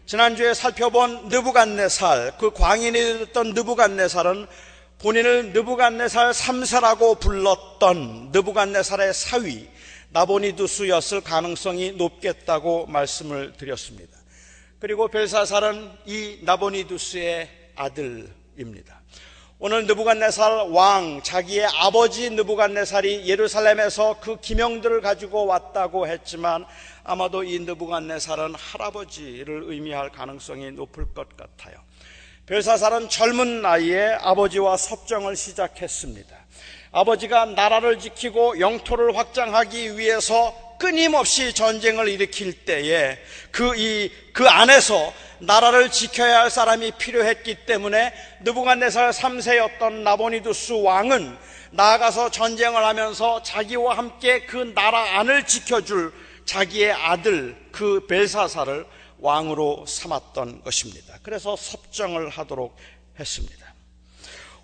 지난주에 0.06 0.54
살펴본 0.54 1.28
느부갓네살, 1.28 2.38
그 2.40 2.52
광인이 2.52 2.94
되었던 2.94 3.54
느부갓네살은 3.54 4.48
본인을 5.00 5.52
느부갓네살 5.52 6.32
3세라고 6.32 7.20
불렀던 7.20 8.30
느부갓네살의 8.32 9.14
사위 9.14 9.68
나보니두스였을 10.10 11.22
가능성이 11.22 11.92
높겠다고 11.94 12.88
말씀을 12.88 13.54
드렸습니다. 13.54 14.18
그리고 14.80 15.08
벨사살은 15.08 15.92
이 16.06 16.40
나보니두스의 16.44 17.50
아들입니다. 17.76 19.02
오늘 19.60 19.88
느부갓네살 19.88 20.70
왕 20.70 21.24
자기의 21.24 21.66
아버지 21.66 22.30
느부갓네살이 22.30 23.28
예루살렘에서 23.28 24.20
그 24.20 24.40
기명들을 24.40 25.02
가지고 25.02 25.48
왔다고 25.48 26.08
했지만 26.08 26.64
아마도 27.04 27.44
이 27.44 27.58
느부갓네살은 27.60 28.54
할아버지를 28.54 29.64
의미할 29.66 30.12
가능성이 30.12 30.70
높을 30.72 31.12
것 31.12 31.36
같아요. 31.36 31.76
벨사살은 32.46 33.10
젊은 33.10 33.64
나이에 33.64 34.18
아버지와 34.22 34.78
섭정을 34.78 35.36
시작했습니다. 35.36 36.37
아버지가 36.91 37.46
나라를 37.46 38.00
지키고 38.00 38.60
영토를 38.60 39.15
확장하기 39.15 39.98
위해서 39.98 40.56
끊임없이 40.79 41.53
전쟁을 41.53 42.08
일으킬 42.08 42.65
때에 42.65 43.17
그 43.51 43.75
이 43.75 44.12
그 44.38 44.48
안에서 44.48 45.12
나라를 45.39 45.89
지켜야 45.89 46.41
할 46.41 46.51
사람이 46.51 46.91
필요했기 47.00 47.65
때문에 47.65 48.13
느부갓네살 48.41 49.10
3세였던 49.10 50.03
나보니두스 50.03 50.74
왕은 50.74 51.36
나아가서 51.72 52.29
전쟁을 52.29 52.86
하면서 52.86 53.41
자기와 53.41 53.98
함께 53.98 54.46
그 54.46 54.74
나라 54.75 55.17
안을 55.20 55.48
지켜줄 55.48 56.13
자기의 56.46 56.91
아들 56.91 57.58
그 57.72 58.06
벨사사를 58.06 58.86
왕으로 59.17 59.86
삼았던 59.88 60.62
것입니다. 60.62 61.17
그래서 61.24 61.56
섭정을 61.56 62.29
하도록 62.29 62.75
했습니다. 63.20 63.67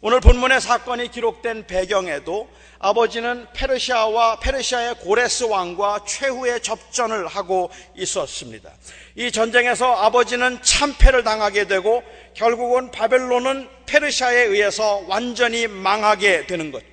오늘 0.06 0.20
본문의 0.20 0.60
사건이 0.60 1.12
기록된 1.12 1.66
배경에도 1.66 2.50
아버지는 2.78 3.48
페르시아와 3.54 4.38
페르시아의 4.42 4.96
고레스 4.96 5.46
왕과 5.46 6.04
최후의 6.06 6.62
접전을 6.62 7.26
하고 7.28 7.72
있었습니다. 7.96 8.70
이 9.16 9.32
전쟁에서 9.32 9.94
아버지는 9.94 10.62
참패를 10.62 11.24
당하게 11.24 11.68
되고 11.68 12.04
결국은 12.34 12.92
바벨론은 12.92 13.70
페르시아에 13.86 14.42
의해서 14.42 15.06
완전히 15.08 15.68
망하게 15.68 16.48
되는 16.48 16.74
것 16.74 16.84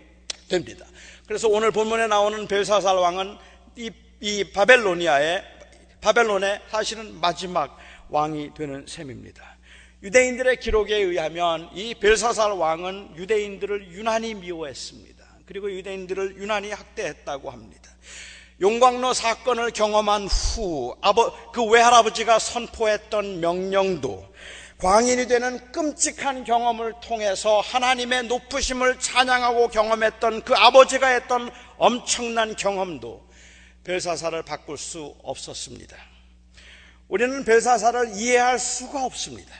됩니다. 0.48 0.86
그래서 1.26 1.48
오늘 1.48 1.72
본문에 1.72 2.06
나오는 2.06 2.46
벨사살 2.46 2.94
왕은 2.94 3.38
이, 3.74 3.90
이 4.20 4.52
바벨로니아의 4.52 5.42
바벨론의 6.00 6.60
사실은 6.70 7.20
마지막 7.20 7.76
왕이 8.08 8.54
되는 8.54 8.86
셈입니다. 8.86 9.49
유대인들의 10.02 10.60
기록에 10.60 10.96
의하면 10.96 11.68
이 11.74 11.94
벨사살 11.94 12.52
왕은 12.52 13.16
유대인들을 13.16 13.92
유난히 13.92 14.34
미워했습니다. 14.34 15.24
그리고 15.44 15.70
유대인들을 15.70 16.36
유난히 16.38 16.70
학대했다고 16.70 17.50
합니다. 17.50 17.90
용광로 18.60 19.14
사건을 19.14 19.70
경험한 19.70 20.26
후 20.26 20.94
그 21.52 21.64
외할아버지가 21.64 22.38
선포했던 22.38 23.40
명령도 23.40 24.30
광인이 24.78 25.26
되는 25.26 25.72
끔찍한 25.72 26.44
경험을 26.44 26.94
통해서 27.02 27.60
하나님의 27.60 28.24
높으심을 28.24 28.98
찬양하고 28.98 29.68
경험했던 29.68 30.42
그 30.42 30.54
아버지가 30.54 31.08
했던 31.08 31.50
엄청난 31.76 32.56
경험도 32.56 33.28
벨사사를 33.84 34.42
바꿀 34.42 34.78
수 34.78 35.14
없었습니다. 35.22 35.96
우리는 37.08 37.44
벨사사를 37.44 38.12
이해할 38.14 38.58
수가 38.58 39.04
없습니다. 39.04 39.52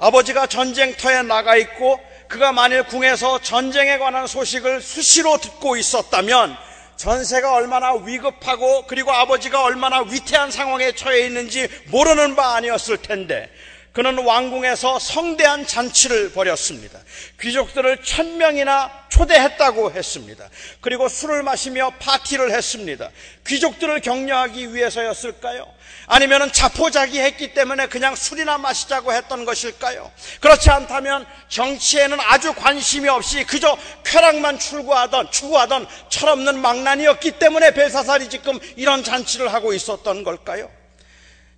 아버지가 0.00 0.46
전쟁터에 0.46 1.22
나가 1.22 1.56
있고 1.56 2.00
그가 2.26 2.52
만일 2.52 2.84
궁에서 2.84 3.40
전쟁에 3.40 3.98
관한 3.98 4.26
소식을 4.26 4.80
수시로 4.80 5.36
듣고 5.38 5.76
있었다면 5.76 6.56
전세가 6.96 7.54
얼마나 7.54 7.92
위급하고 7.92 8.86
그리고 8.86 9.12
아버지가 9.12 9.62
얼마나 9.62 10.00
위태한 10.00 10.50
상황에 10.50 10.92
처해 10.92 11.26
있는지 11.26 11.68
모르는 11.90 12.34
바 12.34 12.54
아니었을 12.56 12.98
텐데 12.98 13.50
그는 13.92 14.18
왕궁에서 14.24 14.98
성대한 15.00 15.66
잔치를 15.66 16.32
벌였습니다. 16.32 17.00
귀족들을 17.40 18.02
천 18.04 18.38
명이나 18.38 18.90
초대했다고 19.08 19.90
했습니다. 19.90 20.48
그리고 20.80 21.08
술을 21.08 21.42
마시며 21.42 21.90
파티를 21.98 22.52
했습니다. 22.52 23.10
귀족들을 23.46 24.00
격려하기 24.00 24.74
위해서였을까요? 24.74 25.66
아니면 26.06 26.52
자포자기 26.52 27.20
했기 27.20 27.52
때문에 27.52 27.86
그냥 27.86 28.14
술이나 28.14 28.58
마시자고 28.58 29.12
했던 29.12 29.44
것일까요? 29.44 30.10
그렇지 30.40 30.70
않다면 30.70 31.26
정치에는 31.48 32.18
아주 32.20 32.52
관심이 32.54 33.08
없이 33.08 33.44
그저 33.44 33.76
쾌락만 34.04 34.58
추구하던, 34.60 35.32
추구하던 35.32 35.88
철없는 36.08 36.60
망난이었기 36.60 37.32
때문에 37.32 37.74
벨사살이 37.74 38.28
지금 38.28 38.58
이런 38.76 39.02
잔치를 39.02 39.52
하고 39.52 39.72
있었던 39.72 40.22
걸까요? 40.22 40.79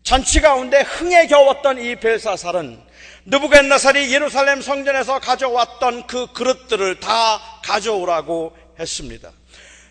잔치 0.03 0.41
가운데 0.41 0.81
흥에 0.81 1.27
겨웠던 1.27 1.79
이 1.83 1.97
벨사살은 1.97 2.81
느부갓네살이 3.25 4.13
예루살렘 4.13 4.61
성전에서 4.61 5.21
가져왔던 5.21 6.09
그 6.09 6.33
그릇들을 6.33 6.99
다 6.99 7.41
가져오라고 7.65 8.57
했습니다. 8.81 9.31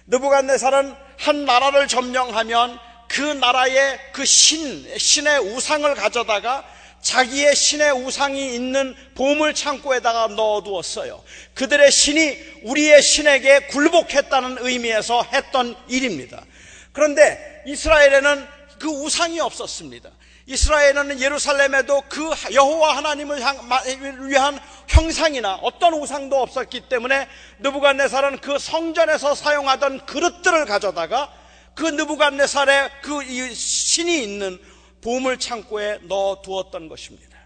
느부갓네살은 0.08 0.94
한 1.18 1.46
나라를 1.46 1.88
점령하면 1.88 2.78
그 3.08 3.22
나라의 3.22 4.00
그 4.12 4.26
신, 4.26 4.86
신의 4.98 5.40
우상을 5.40 5.94
가져다가 5.96 6.66
자기의 7.02 7.56
신의 7.56 7.92
우상이 7.92 8.54
있는 8.54 8.96
보물 9.16 9.54
창고에다가 9.54 10.28
넣어두었어요. 10.28 11.24
그들의 11.54 11.90
신이 11.90 12.38
우리의 12.64 13.02
신에게 13.02 13.68
굴복했다는 13.68 14.58
의미에서 14.60 15.24
했던 15.34 15.76
일입니다. 15.88 16.44
그런데 16.92 17.64
이스라엘에는 17.66 18.61
그 18.82 18.88
우상이 18.88 19.40
없었습니다. 19.40 20.10
이스라엘은 20.48 21.20
예루살렘에도 21.20 22.02
그 22.10 22.32
여호와 22.52 22.98
하나님을 22.98 23.38
위한 24.28 24.60
형상이나 24.88 25.60
어떤 25.62 25.94
우상도 25.94 26.42
없었기 26.42 26.90
때문에 26.90 27.28
느부갓네살은 27.60 28.40
그 28.40 28.58
성전에서 28.58 29.36
사용하던 29.36 30.08
그릇들을 30.08 30.66
가져다가 30.66 31.32
그 31.76 31.84
느부갓네살의 31.84 32.90
그 33.04 33.24
신이 33.54 34.24
있는 34.24 34.60
보물 35.02 35.38
창고에 35.38 36.00
넣어 36.08 36.42
두었던 36.42 36.90
것입니다. 36.90 37.38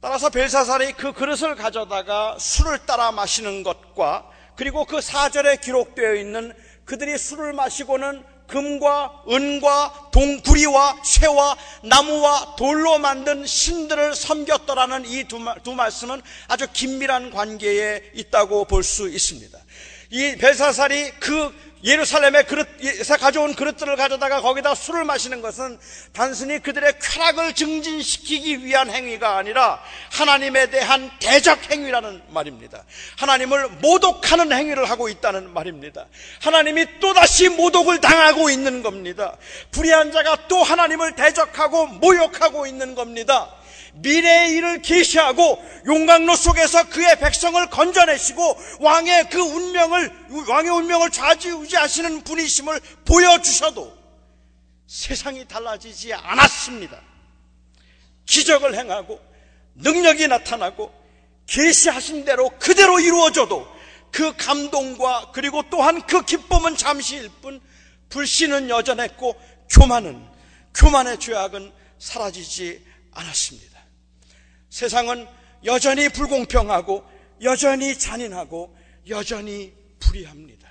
따라서 0.00 0.30
벨사살이 0.30 0.92
그 0.92 1.12
그릇을 1.12 1.56
가져다가 1.56 2.36
술을 2.38 2.86
따라 2.86 3.10
마시는 3.10 3.64
것과 3.64 4.30
그리고 4.54 4.84
그 4.84 5.00
사절에 5.00 5.56
기록되어 5.56 6.14
있는 6.14 6.54
그들이 6.84 7.18
술을 7.18 7.52
마시고는 7.52 8.31
금과 8.52 9.24
은과 9.28 10.10
동구리와 10.12 10.98
쇠와 11.02 11.56
나무와 11.82 12.54
돌로 12.56 12.98
만든 12.98 13.46
신들을 13.46 14.14
섬겼더라는 14.14 15.04
이 15.06 15.24
두 15.24 15.72
말씀은 15.74 16.20
아주 16.48 16.66
긴밀한 16.72 17.30
관계에 17.30 18.10
있다고 18.14 18.66
볼 18.66 18.82
수 18.84 19.08
있습니다. 19.08 19.58
이 20.10 20.36
벨사살이 20.36 21.12
그 21.18 21.71
예루살렘에 21.84 22.44
그릇에서 22.44 23.16
가져온 23.16 23.54
그릇들을 23.54 23.96
가져다가 23.96 24.40
거기다 24.40 24.74
술을 24.74 25.04
마시는 25.04 25.42
것은 25.42 25.78
단순히 26.12 26.60
그들의 26.60 26.94
쾌락을 27.00 27.54
증진시키기 27.54 28.64
위한 28.64 28.90
행위가 28.90 29.36
아니라 29.36 29.82
하나님에 30.12 30.70
대한 30.70 31.10
대적 31.18 31.70
행위라는 31.70 32.22
말입니다. 32.28 32.84
하나님을 33.18 33.68
모독하는 33.80 34.52
행위를 34.52 34.88
하고 34.88 35.08
있다는 35.08 35.52
말입니다. 35.52 36.06
하나님이 36.40 37.00
또다시 37.00 37.48
모독을 37.48 38.00
당하고 38.00 38.50
있는 38.50 38.82
겁니다. 38.82 39.36
불의한 39.72 40.12
자가 40.12 40.46
또 40.48 40.62
하나님을 40.62 41.16
대적하고 41.16 41.86
모욕하고 41.86 42.66
있는 42.66 42.94
겁니다. 42.94 43.50
미래의 43.94 44.52
일을 44.52 44.82
계시하고 44.82 45.62
용광로 45.86 46.34
속에서 46.34 46.88
그의 46.88 47.18
백성을 47.18 47.64
건져내시고 47.68 48.56
왕의 48.80 49.30
그 49.30 49.38
운명을 49.38 50.12
왕의 50.48 50.70
운명을 50.70 51.10
좌지우지하시는 51.10 52.22
분이심을 52.22 52.80
보여주셔도 53.04 53.96
세상이 54.86 55.46
달라지지 55.46 56.14
않았습니다. 56.14 57.00
기적을 58.26 58.76
행하고 58.76 59.20
능력이 59.74 60.28
나타나고 60.28 60.92
계시하신 61.46 62.24
대로 62.24 62.50
그대로 62.58 63.00
이루어져도 63.00 63.66
그 64.10 64.36
감동과 64.36 65.32
그리고 65.32 65.62
또한 65.70 66.06
그 66.06 66.24
기쁨은 66.24 66.76
잠시일 66.76 67.30
뿐 67.40 67.60
불신은 68.10 68.68
여전했고 68.68 69.34
교만은 69.70 70.22
교만의 70.74 71.18
죄악은 71.18 71.72
사라지지 71.98 72.84
않았습니다. 73.12 73.71
세상은 74.72 75.28
여전히 75.66 76.08
불공평하고 76.08 77.04
여전히 77.42 77.96
잔인하고 77.98 78.74
여전히 79.10 79.74
불의합니다. 80.00 80.66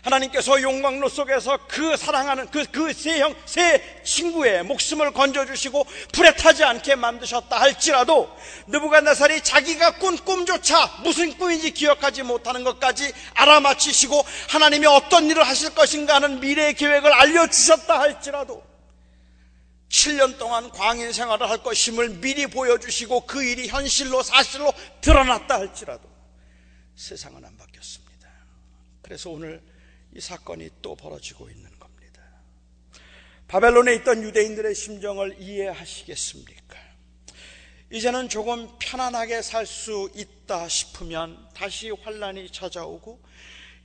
하나님께서 0.00 0.62
용광로 0.62 1.10
속에서 1.10 1.58
그 1.68 1.94
사랑하는 1.98 2.46
그, 2.50 2.64
그 2.70 2.90
세 2.94 3.20
형, 3.20 3.34
세 3.44 4.00
친구의 4.02 4.62
목숨을 4.64 5.12
건져주시고 5.12 5.86
불에 6.14 6.34
타지 6.36 6.64
않게 6.64 6.94
만드셨다 6.94 7.60
할지라도 7.60 8.34
느부갓네살이 8.68 9.42
자기가 9.42 9.98
꾼 9.98 10.16
꿈조차 10.16 11.00
무슨 11.02 11.36
꿈인지 11.36 11.72
기억하지 11.72 12.22
못하는 12.22 12.64
것까지 12.64 13.12
알아맞히시고 13.34 14.24
하나님이 14.48 14.86
어떤 14.86 15.28
일을 15.28 15.46
하실 15.46 15.74
것인가 15.74 16.14
하는 16.14 16.40
미래의 16.40 16.72
계획을 16.74 17.12
알려주셨다 17.12 18.00
할지라도 18.00 18.62
7년 19.88 20.38
동안 20.38 20.70
광인 20.70 21.12
생활을 21.12 21.48
할 21.48 21.62
것임을 21.62 22.20
미리 22.20 22.46
보여주시고 22.46 23.26
그 23.26 23.42
일이 23.42 23.68
현실로 23.68 24.22
사실로 24.22 24.72
드러났다 25.00 25.54
할지라도 25.54 26.08
세상은 26.94 27.44
안 27.44 27.56
바뀌었습니다. 27.56 28.28
그래서 29.02 29.30
오늘 29.30 29.62
이 30.14 30.20
사건이 30.20 30.70
또 30.82 30.94
벌어지고 30.94 31.48
있는 31.48 31.64
겁니다. 31.78 32.22
바벨론에 33.46 33.94
있던 33.96 34.22
유대인들의 34.22 34.74
심정을 34.74 35.36
이해하시겠습니까? 35.40 36.76
이제는 37.90 38.28
조금 38.28 38.68
편안하게 38.78 39.40
살 39.40 39.64
수 39.64 40.10
있다 40.14 40.68
싶으면 40.68 41.48
다시 41.54 41.88
환란이 41.90 42.52
찾아오고 42.52 43.22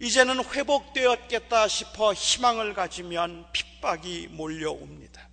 이제는 0.02 0.44
회복되었겠다 0.44 1.70
싶어 1.70 2.14
희망을 2.14 2.74
가지면 2.74 3.46
핍박이 3.54 4.28
몰려옵니다. 4.32 5.30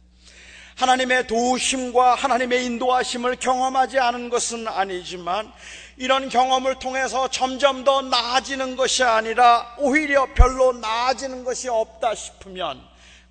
하나님의 0.80 1.26
도우심과 1.26 2.14
하나님의 2.14 2.64
인도하심을 2.64 3.36
경험하지 3.36 3.98
않은 3.98 4.30
것은 4.30 4.66
아니지만 4.66 5.52
이런 5.98 6.30
경험을 6.30 6.78
통해서 6.78 7.28
점점 7.28 7.84
더 7.84 8.00
나아지는 8.00 8.76
것이 8.76 9.04
아니라 9.04 9.74
오히려 9.76 10.32
별로 10.32 10.72
나아지는 10.72 11.44
것이 11.44 11.68
없다 11.68 12.14
싶으면 12.14 12.82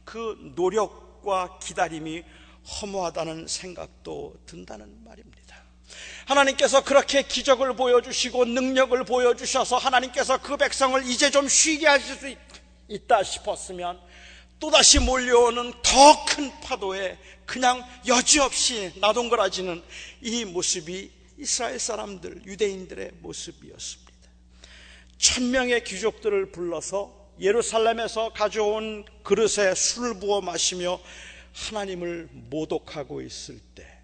그 0.05 0.38
노력과 0.53 1.57
기다림이 1.57 2.23
허무하다는 2.81 3.47
생각도 3.47 4.35
든다는 4.45 5.03
말입니다. 5.03 5.55
하나님께서 6.27 6.83
그렇게 6.83 7.23
기적을 7.23 7.75
보여주시고 7.75 8.45
능력을 8.45 9.03
보여주셔서 9.05 9.77
하나님께서 9.77 10.38
그 10.38 10.55
백성을 10.55 11.03
이제 11.07 11.31
좀 11.31 11.47
쉬게 11.47 11.88
하실 11.88 12.15
수 12.15 12.35
있다 12.88 13.23
싶었으면 13.23 13.99
또다시 14.60 15.00
몰려오는 15.00 15.74
더 15.84 16.26
큰 16.26 16.52
파도에 16.62 17.17
그냥 17.45 17.84
여지없이 18.08 18.91
나동거라지는 19.00 19.82
이 20.22 20.45
모습이 20.45 21.12
이스라엘 21.38 21.80
사람들, 21.80 22.45
유대인들의 22.45 23.12
모습이었습니다. 23.22 24.12
천명의 25.17 25.84
귀족들을 25.84 26.52
불러서 26.52 27.30
예루살렘에서 27.39 28.34
가져온 28.34 29.06
그릇에 29.24 29.74
술을 29.74 30.19
부어 30.19 30.41
마시며 30.41 31.00
하나님을 31.54 32.30
모독하고 32.32 33.22
있을 33.22 33.60
때 33.76 34.00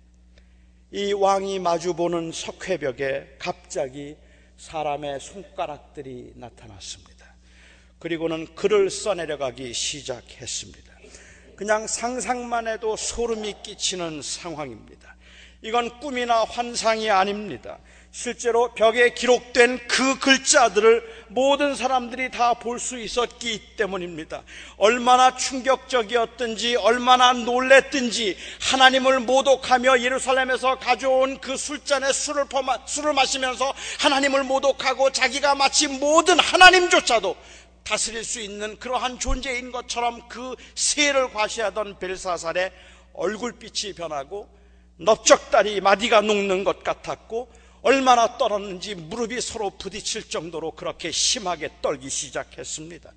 이 0.92 1.12
왕이 1.12 1.60
마주보는 1.60 2.32
석회벽에 2.32 3.36
갑자기 3.38 4.16
사람의 4.56 5.20
손가락들이 5.20 6.32
나타났습니다. 6.36 7.15
그리고는 8.06 8.46
글을 8.54 8.92
써내려가기 8.92 9.74
시작했습니다. 9.74 10.94
그냥 11.56 11.88
상상만 11.88 12.68
해도 12.68 12.96
소름이 12.96 13.56
끼치는 13.64 14.22
상황입니다. 14.22 15.16
이건 15.64 16.00
꿈이나 16.00 16.44
환상이 16.44 17.10
아닙니다. 17.10 17.80
실제로 18.12 18.76
벽에 18.76 19.16
기록된 19.16 19.88
그 19.88 20.20
글자들을 20.20 21.26
모든 21.30 21.74
사람들이 21.74 22.30
다 22.30 22.54
볼 22.54 22.80
수 22.80 23.00
있었기 23.00 23.76
때문입니다. 23.76 24.44
얼마나 24.78 25.36
충격적이었든지, 25.36 26.76
얼마나 26.76 27.34
놀랬든지, 27.34 28.38
하나님을 28.62 29.22
모독하며 29.22 30.02
예루살렘에서 30.02 30.78
가져온 30.78 31.42
그 31.42 31.58
술잔에 31.58 32.14
술을, 32.14 32.46
퍼마, 32.46 32.86
술을 32.86 33.14
마시면서 33.14 33.74
하나님을 34.00 34.44
모독하고 34.44 35.12
자기가 35.12 35.56
마치 35.56 35.88
모든 35.88 36.40
하나님조차도 36.40 37.36
다스릴 37.86 38.24
수 38.24 38.42
있는 38.42 38.78
그러한 38.80 39.20
존재인 39.20 39.72
것처럼 39.72 40.28
그 40.28 40.56
세를 40.74 41.32
과시하던 41.32 42.00
벨사살의 42.00 42.72
얼굴빛이 43.14 43.94
변하고 43.94 44.50
넓적다리 44.98 45.82
마디가 45.82 46.22
녹는 46.22 46.64
것 46.64 46.84
같았고 46.84 47.52
얼마나 47.84 48.38
떨었는지 48.40 48.96
무릎이 48.96 49.40
서로 49.40 49.70
부딪힐 49.70 50.28
정도로 50.28 50.72
그렇게 50.72 51.12
심하게 51.12 51.70
떨기 51.84 52.10
시작했습니다. 52.10 53.12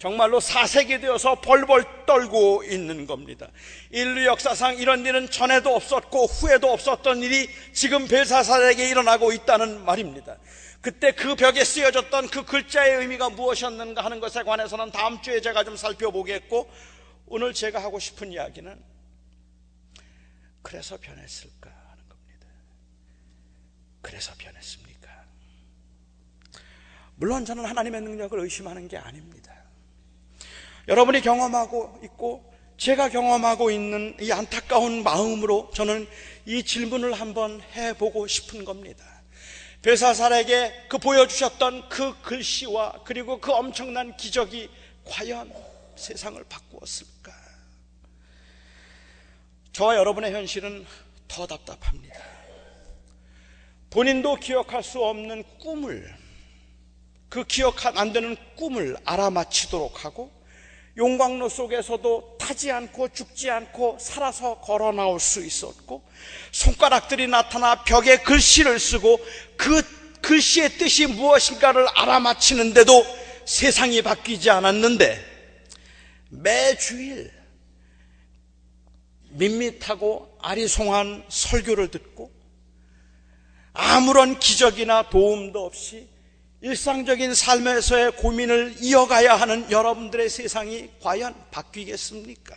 정말로 0.00 0.40
사색이 0.40 1.00
되어서 1.00 1.40
벌벌 1.40 1.84
떨고 2.06 2.64
있는 2.64 3.06
겁니다. 3.06 3.48
인류 3.90 4.26
역사상 4.26 4.78
이런 4.78 5.06
일은 5.06 5.30
전에도 5.30 5.74
없었고 5.74 6.26
후에도 6.26 6.72
없었던 6.72 7.22
일이 7.22 7.48
지금 7.72 8.08
벨사살에게 8.08 8.88
일어나고 8.88 9.32
있다는 9.32 9.84
말입니다. 9.84 10.36
그때 10.80 11.12
그 11.12 11.34
벽에 11.34 11.64
쓰여졌던 11.64 12.28
그 12.28 12.44
글자의 12.44 12.98
의미가 12.98 13.30
무엇이었는가 13.30 14.04
하는 14.04 14.20
것에 14.20 14.42
관해서는 14.44 14.92
다음 14.92 15.20
주에 15.20 15.40
제가 15.40 15.64
좀 15.64 15.76
살펴보겠고 15.76 16.70
오늘 17.26 17.52
제가 17.52 17.82
하고 17.82 17.98
싶은 17.98 18.32
이야기는 18.32 18.82
그래서 20.62 20.96
변했을까? 20.98 21.78
그래서 24.00 24.32
변했습니까? 24.38 25.24
물론 27.16 27.44
저는 27.44 27.64
하나님의 27.64 28.00
능력을 28.02 28.38
의심하는 28.38 28.86
게 28.86 28.96
아닙니다. 28.96 29.52
여러분이 30.86 31.20
경험하고 31.20 32.00
있고 32.04 32.54
제가 32.78 33.08
경험하고 33.08 33.70
있는 33.70 34.16
이 34.20 34.30
안타까운 34.30 35.02
마음으로 35.02 35.70
저는 35.74 36.08
이 36.46 36.62
질문을 36.62 37.12
한번 37.12 37.60
해보고 37.60 38.28
싶은 38.28 38.64
겁니다. 38.64 39.17
베사살에게 39.88 40.84
그 40.86 40.98
보여주셨던 40.98 41.88
그 41.88 42.20
글씨와 42.20 43.04
그리고 43.04 43.40
그 43.40 43.50
엄청난 43.50 44.14
기적이 44.18 44.68
과연 45.06 45.50
세상을 45.96 46.44
바꾸었을까? 46.44 47.32
저와 49.72 49.96
여러분의 49.96 50.34
현실은 50.34 50.84
더 51.26 51.46
답답합니다. 51.46 52.20
본인도 53.88 54.34
기억할 54.34 54.82
수 54.82 55.02
없는 55.02 55.42
꿈을 55.58 56.14
그 57.30 57.44
기억 57.44 57.86
안 57.86 58.12
되는 58.12 58.36
꿈을 58.56 58.94
알아맞히도록 59.06 60.04
하고 60.04 60.30
용광로 60.98 61.48
속에서도 61.48 62.38
타지 62.40 62.72
않고 62.72 63.10
죽지 63.12 63.48
않고 63.50 63.98
살아서 64.00 64.60
걸어 64.60 64.90
나올 64.90 65.20
수 65.20 65.44
있었고 65.44 66.02
손가락들이 66.50 67.28
나타나 67.28 67.84
벽에 67.84 68.18
글씨를 68.18 68.80
쓰고 68.80 69.24
그 69.56 69.82
글씨의 70.20 70.70
뜻이 70.70 71.06
무엇인가를 71.06 71.86
알아맞히는데도 71.94 73.04
세상이 73.44 74.02
바뀌지 74.02 74.50
않았는데 74.50 75.24
매주일 76.30 77.30
밋밋하고 79.30 80.36
아리송한 80.42 81.24
설교를 81.28 81.92
듣고 81.92 82.32
아무런 83.72 84.40
기적이나 84.40 85.10
도움도 85.10 85.64
없이 85.64 86.08
일상적인 86.60 87.34
삶에서의 87.34 88.12
고민을 88.16 88.76
이어가야 88.80 89.36
하는 89.36 89.70
여러분들의 89.70 90.28
세상이 90.28 90.90
과연 91.00 91.34
바뀌겠습니까? 91.50 92.56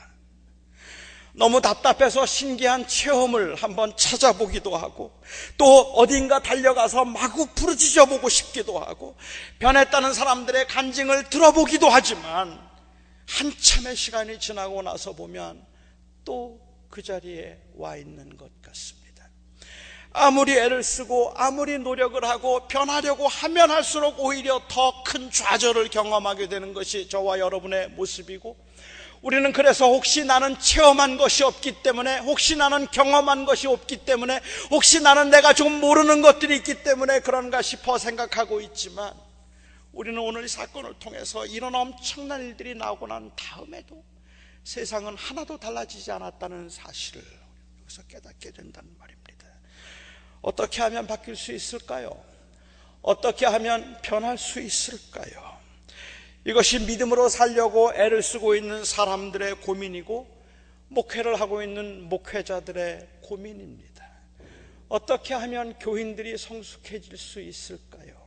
너무 1.33 1.61
답답해서 1.61 2.25
신기한 2.25 2.87
체험을 2.87 3.55
한번 3.55 3.95
찾아보기도 3.95 4.75
하고 4.75 5.13
또 5.57 5.79
어딘가 5.93 6.41
달려가서 6.41 7.05
마구 7.05 7.47
부르짖어 7.47 8.05
보고 8.05 8.27
싶기도 8.27 8.79
하고 8.79 9.15
변했다는 9.59 10.13
사람들의 10.13 10.67
간증을 10.67 11.29
들어보기도 11.29 11.89
하지만 11.89 12.59
한참의 13.29 13.95
시간이 13.95 14.39
지나고 14.39 14.81
나서 14.81 15.13
보면 15.13 15.65
또 16.25 16.71
그 16.91 17.01
자리에 17.01 17.57
와 17.75 17.95
있는 17.95 18.35
것 18.37 18.61
같습니다. 18.61 19.00
아무리 20.13 20.57
애를 20.57 20.83
쓰고 20.83 21.33
아무리 21.35 21.77
노력을 21.79 22.21
하고 22.23 22.67
변하려고 22.67 23.27
하면 23.27 23.71
할수록 23.71 24.19
오히려 24.19 24.61
더 24.67 25.03
큰 25.03 25.29
좌절을 25.31 25.89
경험하게 25.89 26.47
되는 26.47 26.73
것이 26.73 27.09
저와 27.09 27.39
여러분의 27.39 27.89
모습이고 27.91 28.55
우리는 29.21 29.51
그래서 29.51 29.87
혹시 29.87 30.23
나는 30.23 30.57
체험한 30.59 31.17
것이 31.17 31.43
없기 31.43 31.83
때문에 31.83 32.19
혹시 32.19 32.55
나는 32.55 32.87
경험한 32.87 33.45
것이 33.45 33.67
없기 33.67 33.97
때문에 34.05 34.39
혹시 34.71 35.01
나는 35.01 35.29
내가 35.29 35.53
좀 35.53 35.79
모르는 35.79 36.21
것들이 36.21 36.55
있기 36.57 36.83
때문에 36.83 37.19
그런가 37.19 37.61
싶어 37.61 37.97
생각하고 37.97 38.61
있지만 38.61 39.13
우리는 39.91 40.17
오늘 40.19 40.45
이 40.45 40.47
사건을 40.47 40.95
통해서 40.99 41.45
이런 41.45 41.75
엄청난 41.75 42.41
일들이 42.41 42.73
나오고 42.73 43.07
난 43.07 43.31
다음에도 43.35 44.03
세상은 44.63 45.15
하나도 45.17 45.57
달라지지 45.57 46.11
않았다는 46.11 46.69
사실을 46.69 47.21
여기서 47.81 48.03
깨닫게 48.03 48.51
된다는 48.51 48.89
말입니다. 48.97 49.00
어떻게 50.41 50.81
하면 50.81 51.07
바뀔 51.07 51.35
수 51.35 51.51
있을까요? 51.51 52.15
어떻게 53.01 53.45
하면 53.45 53.97
변할 54.01 54.37
수 54.37 54.59
있을까요? 54.59 55.59
이것이 56.45 56.79
믿음으로 56.79 57.29
살려고 57.29 57.93
애를 57.93 58.23
쓰고 58.23 58.55
있는 58.55 58.83
사람들의 58.83 59.61
고민이고 59.61 60.41
목회를 60.87 61.39
하고 61.39 61.61
있는 61.61 62.09
목회자들의 62.09 63.07
고민입니다. 63.21 63.91
어떻게 64.89 65.33
하면 65.35 65.77
교인들이 65.79 66.37
성숙해질 66.37 67.17
수 67.17 67.39
있을까요? 67.39 68.19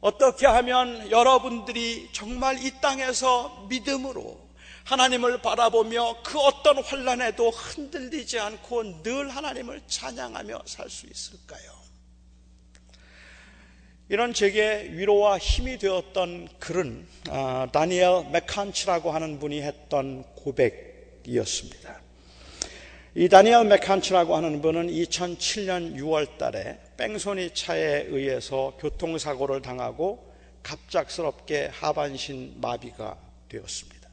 어떻게 0.00 0.46
하면 0.46 1.10
여러분들이 1.10 2.10
정말 2.12 2.62
이 2.62 2.80
땅에서 2.80 3.66
믿음으로 3.70 4.43
하나님을 4.84 5.38
바라보며 5.40 6.22
그 6.22 6.38
어떤 6.38 6.82
환란에도 6.82 7.50
흔들리지 7.50 8.38
않고 8.38 9.02
늘 9.02 9.30
하나님을 9.30 9.80
찬양하며 9.86 10.62
살 10.66 10.90
수 10.90 11.06
있을까요? 11.06 11.84
이런 14.10 14.34
제게 14.34 14.90
위로와 14.92 15.38
힘이 15.38 15.78
되었던 15.78 16.48
글은 16.58 17.06
아, 17.30 17.66
다니엘 17.72 18.26
맥칸치라고 18.32 19.10
하는 19.10 19.38
분이 19.38 19.62
했던 19.62 20.22
고백이었습니다. 20.34 22.02
이 23.14 23.28
다니엘 23.30 23.64
맥칸치라고 23.64 24.36
하는 24.36 24.60
분은 24.60 24.88
2007년 24.88 25.96
6월 25.96 26.36
달에 26.36 26.78
뺑소니 26.98 27.54
차에 27.54 28.04
의해서 28.08 28.76
교통사고를 28.78 29.62
당하고 29.62 30.34
갑작스럽게 30.62 31.70
하반신 31.72 32.60
마비가 32.60 33.16
되었습니다. 33.48 34.03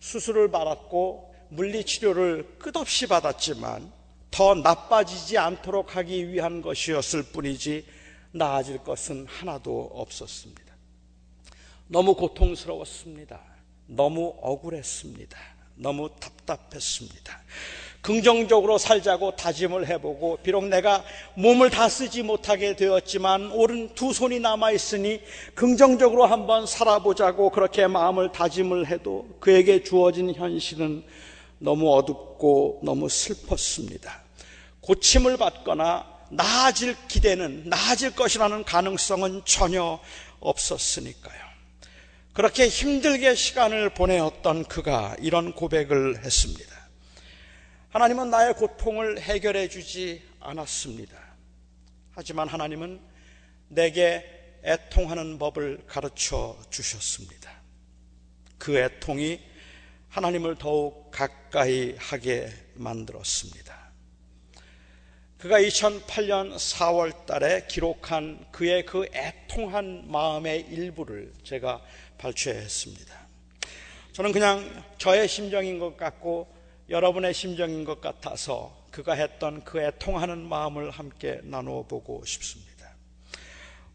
수술을 0.00 0.50
받았고 0.50 1.34
물리치료를 1.50 2.58
끝없이 2.58 3.06
받았지만 3.06 3.92
더 4.30 4.54
나빠지지 4.54 5.38
않도록 5.38 5.96
하기 5.96 6.28
위한 6.28 6.60
것이었을 6.62 7.24
뿐이지 7.24 7.86
나아질 8.32 8.78
것은 8.78 9.26
하나도 9.26 9.90
없었습니다. 9.94 10.74
너무 11.86 12.14
고통스러웠습니다. 12.14 13.40
너무 13.86 14.34
억울했습니다. 14.40 15.38
너무 15.76 16.10
답답했습니다. 16.20 17.40
긍정적으로 18.00 18.78
살자고 18.78 19.36
다짐을 19.36 19.88
해보고 19.88 20.38
비록 20.42 20.66
내가 20.66 21.04
몸을 21.34 21.70
다 21.70 21.88
쓰지 21.88 22.22
못하게 22.22 22.76
되었지만 22.76 23.50
오른 23.52 23.94
두 23.94 24.12
손이 24.12 24.40
남아 24.40 24.70
있으니 24.72 25.20
긍정적으로 25.54 26.26
한번 26.26 26.66
살아보자고 26.66 27.50
그렇게 27.50 27.86
마음을 27.86 28.32
다짐을 28.32 28.86
해도 28.86 29.28
그에게 29.40 29.82
주어진 29.82 30.32
현실은 30.32 31.02
너무 31.58 31.92
어둡고 31.96 32.80
너무 32.84 33.08
슬펐습니다. 33.08 34.22
고침을 34.80 35.36
받거나 35.36 36.06
나아질 36.30 36.96
기대는 37.08 37.64
나아질 37.66 38.14
것이라는 38.14 38.64
가능성은 38.64 39.42
전혀 39.44 39.98
없었으니까요. 40.40 41.48
그렇게 42.32 42.68
힘들게 42.68 43.34
시간을 43.34 43.90
보내었던 43.90 44.64
그가 44.66 45.16
이런 45.20 45.52
고백을 45.52 46.24
했습니다. 46.24 46.77
하나님은 47.90 48.28
나의 48.28 48.52
고통을 48.52 49.18
해결해 49.18 49.68
주지 49.68 50.22
않았습니다. 50.40 51.16
하지만 52.12 52.46
하나님은 52.46 53.00
내게 53.68 54.24
애통하는 54.62 55.38
법을 55.38 55.84
가르쳐 55.86 56.58
주셨습니다. 56.68 57.50
그 58.58 58.76
애통이 58.76 59.40
하나님을 60.10 60.56
더욱 60.56 61.10
가까이 61.10 61.94
하게 61.96 62.52
만들었습니다. 62.74 63.78
그가 65.38 65.58
2008년 65.58 66.56
4월 66.56 67.24
달에 67.24 67.66
기록한 67.68 68.44
그의 68.52 68.84
그 68.84 69.06
애통한 69.14 70.10
마음의 70.10 70.66
일부를 70.68 71.32
제가 71.42 71.80
발췌했습니다. 72.18 73.16
저는 74.12 74.32
그냥 74.32 74.84
저의 74.98 75.26
심정인 75.26 75.78
것 75.78 75.96
같고 75.96 76.57
여러분의 76.88 77.34
심정인 77.34 77.84
것 77.84 78.00
같아서 78.00 78.86
그가 78.90 79.12
했던 79.12 79.62
그 79.62 79.80
애통하는 79.80 80.48
마음을 80.48 80.90
함께 80.90 81.40
나누어 81.44 81.82
보고 81.82 82.24
싶습니다. 82.24 82.94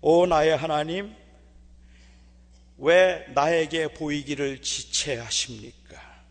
오 0.01 0.27
나의 0.27 0.56
하나님, 0.56 1.15
왜 2.77 3.25
나에게 3.34 3.93
보이기를 3.93 4.62
지체하십니까? 4.62 6.23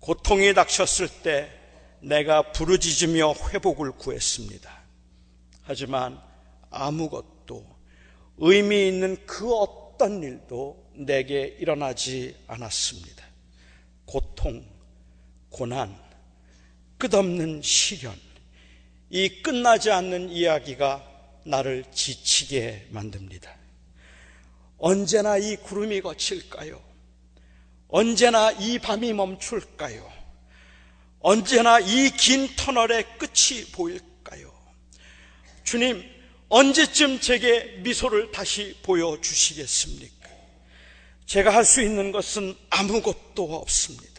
고통이 0.00 0.54
닥쳤을 0.54 1.08
때 1.22 1.52
내가 2.00 2.52
부르짖으며 2.52 3.34
회복을 3.52 3.92
구했습니다. 3.92 4.70
하지만 5.62 6.18
아무것도 6.70 7.66
의미 8.38 8.88
있는 8.88 9.16
그 9.26 9.52
어떤 9.54 10.22
일도 10.22 10.92
내게 10.94 11.42
일어나지 11.58 12.36
않았습니다. 12.46 13.24
고통, 14.06 14.75
고난, 15.56 15.98
끝없는 16.98 17.62
시련, 17.62 18.14
이 19.08 19.40
끝나지 19.40 19.90
않는 19.90 20.28
이야기가 20.28 21.02
나를 21.46 21.86
지치게 21.94 22.88
만듭니다. 22.90 23.56
언제나 24.76 25.38
이 25.38 25.56
구름이 25.56 26.02
거칠까요? 26.02 26.78
언제나 27.88 28.50
이 28.52 28.78
밤이 28.78 29.14
멈출까요? 29.14 30.12
언제나 31.20 31.80
이 31.80 32.10
긴 32.10 32.54
터널의 32.54 33.06
끝이 33.16 33.64
보일까요? 33.72 34.52
주님, 35.64 36.04
언제쯤 36.50 37.20
제게 37.20 37.78
미소를 37.82 38.30
다시 38.30 38.76
보여주시겠습니까? 38.82 40.28
제가 41.24 41.54
할 41.54 41.64
수 41.64 41.80
있는 41.80 42.12
것은 42.12 42.54
아무것도 42.68 43.56
없습니다. 43.56 44.15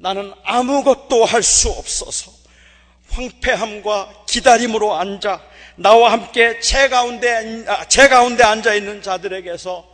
나는 0.00 0.32
아무것도 0.44 1.26
할 1.26 1.42
수 1.42 1.70
없어서 1.70 2.32
황폐함과 3.10 4.24
기다림으로 4.26 4.94
앉아 4.94 5.42
나와 5.76 6.12
함께 6.12 6.58
제 6.60 6.88
가운데, 6.88 7.64
아, 7.66 7.86
제 7.86 8.08
가운데 8.08 8.42
앉아 8.42 8.74
있는 8.74 9.02
자들에게서 9.02 9.88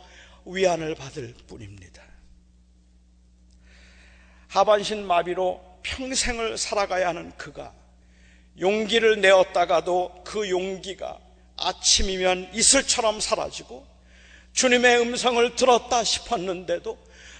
위안을 0.45 0.95
받을 0.95 1.33
뿐입니다. 1.47 2.01
하반신 4.47 5.05
마비로 5.05 5.61
평생을 5.83 6.57
살아가야 6.57 7.09
하는 7.09 7.31
그가 7.37 7.73
용기를 8.59 9.19
내었다가도 9.19 10.23
그 10.23 10.49
용기가 10.49 11.19
아침이면 11.57 12.51
이슬처럼 12.53 13.19
사라지고 13.19 13.85
주님의 14.53 15.01
음성을 15.01 15.55
들었다 15.55 16.03
싶었는데도 16.03 16.97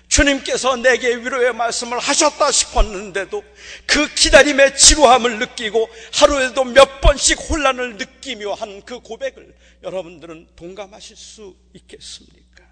주님께서 0.08 0.78
내게 0.78 1.16
위로의 1.16 1.54
말씀을 1.54 2.00
하셨다 2.00 2.52
싶었는데도 2.52 3.44
그 3.86 4.14
기다림의 4.14 4.78
지루함을 4.78 5.40
느끼고 5.40 5.90
하루에도 6.14 6.64
몇 6.64 7.02
번씩 7.02 7.38
혼란을 7.50 7.98
느끼며 7.98 8.54
한 8.54 8.82
그 8.86 9.00
고백을 9.00 9.54
여러분들은 9.84 10.48
동감하실 10.56 11.18
수 11.18 11.56
있겠습니까? 11.74 12.64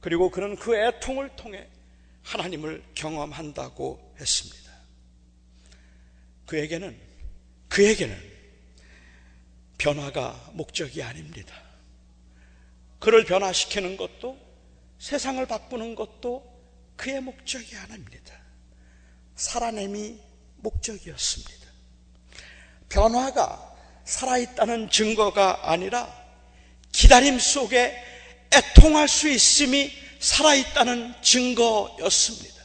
그리고 0.00 0.30
그는 0.30 0.56
그 0.56 0.74
애통을 0.74 1.36
통해 1.36 1.68
하나님을 2.22 2.82
경험한다고 2.94 4.14
했습니다. 4.18 4.72
그에게는, 6.46 6.98
그에게는 7.68 8.16
변화가 9.76 10.50
목적이 10.54 11.02
아닙니다. 11.02 11.54
그를 13.00 13.24
변화시키는 13.24 13.98
것도 13.98 14.43
세상을 15.04 15.44
바꾸는 15.44 15.96
것도 15.96 16.42
그의 16.96 17.20
목적이 17.20 17.76
아닙니다. 17.76 18.32
살아냄이 19.36 20.18
목적이었습니다. 20.56 21.66
변화가 22.88 23.74
살아있다는 24.06 24.88
증거가 24.88 25.70
아니라 25.70 26.10
기다림 26.90 27.38
속에 27.38 27.94
애통할 28.50 29.06
수 29.06 29.28
있음이 29.28 29.92
살아있다는 30.20 31.16
증거였습니다. 31.20 32.64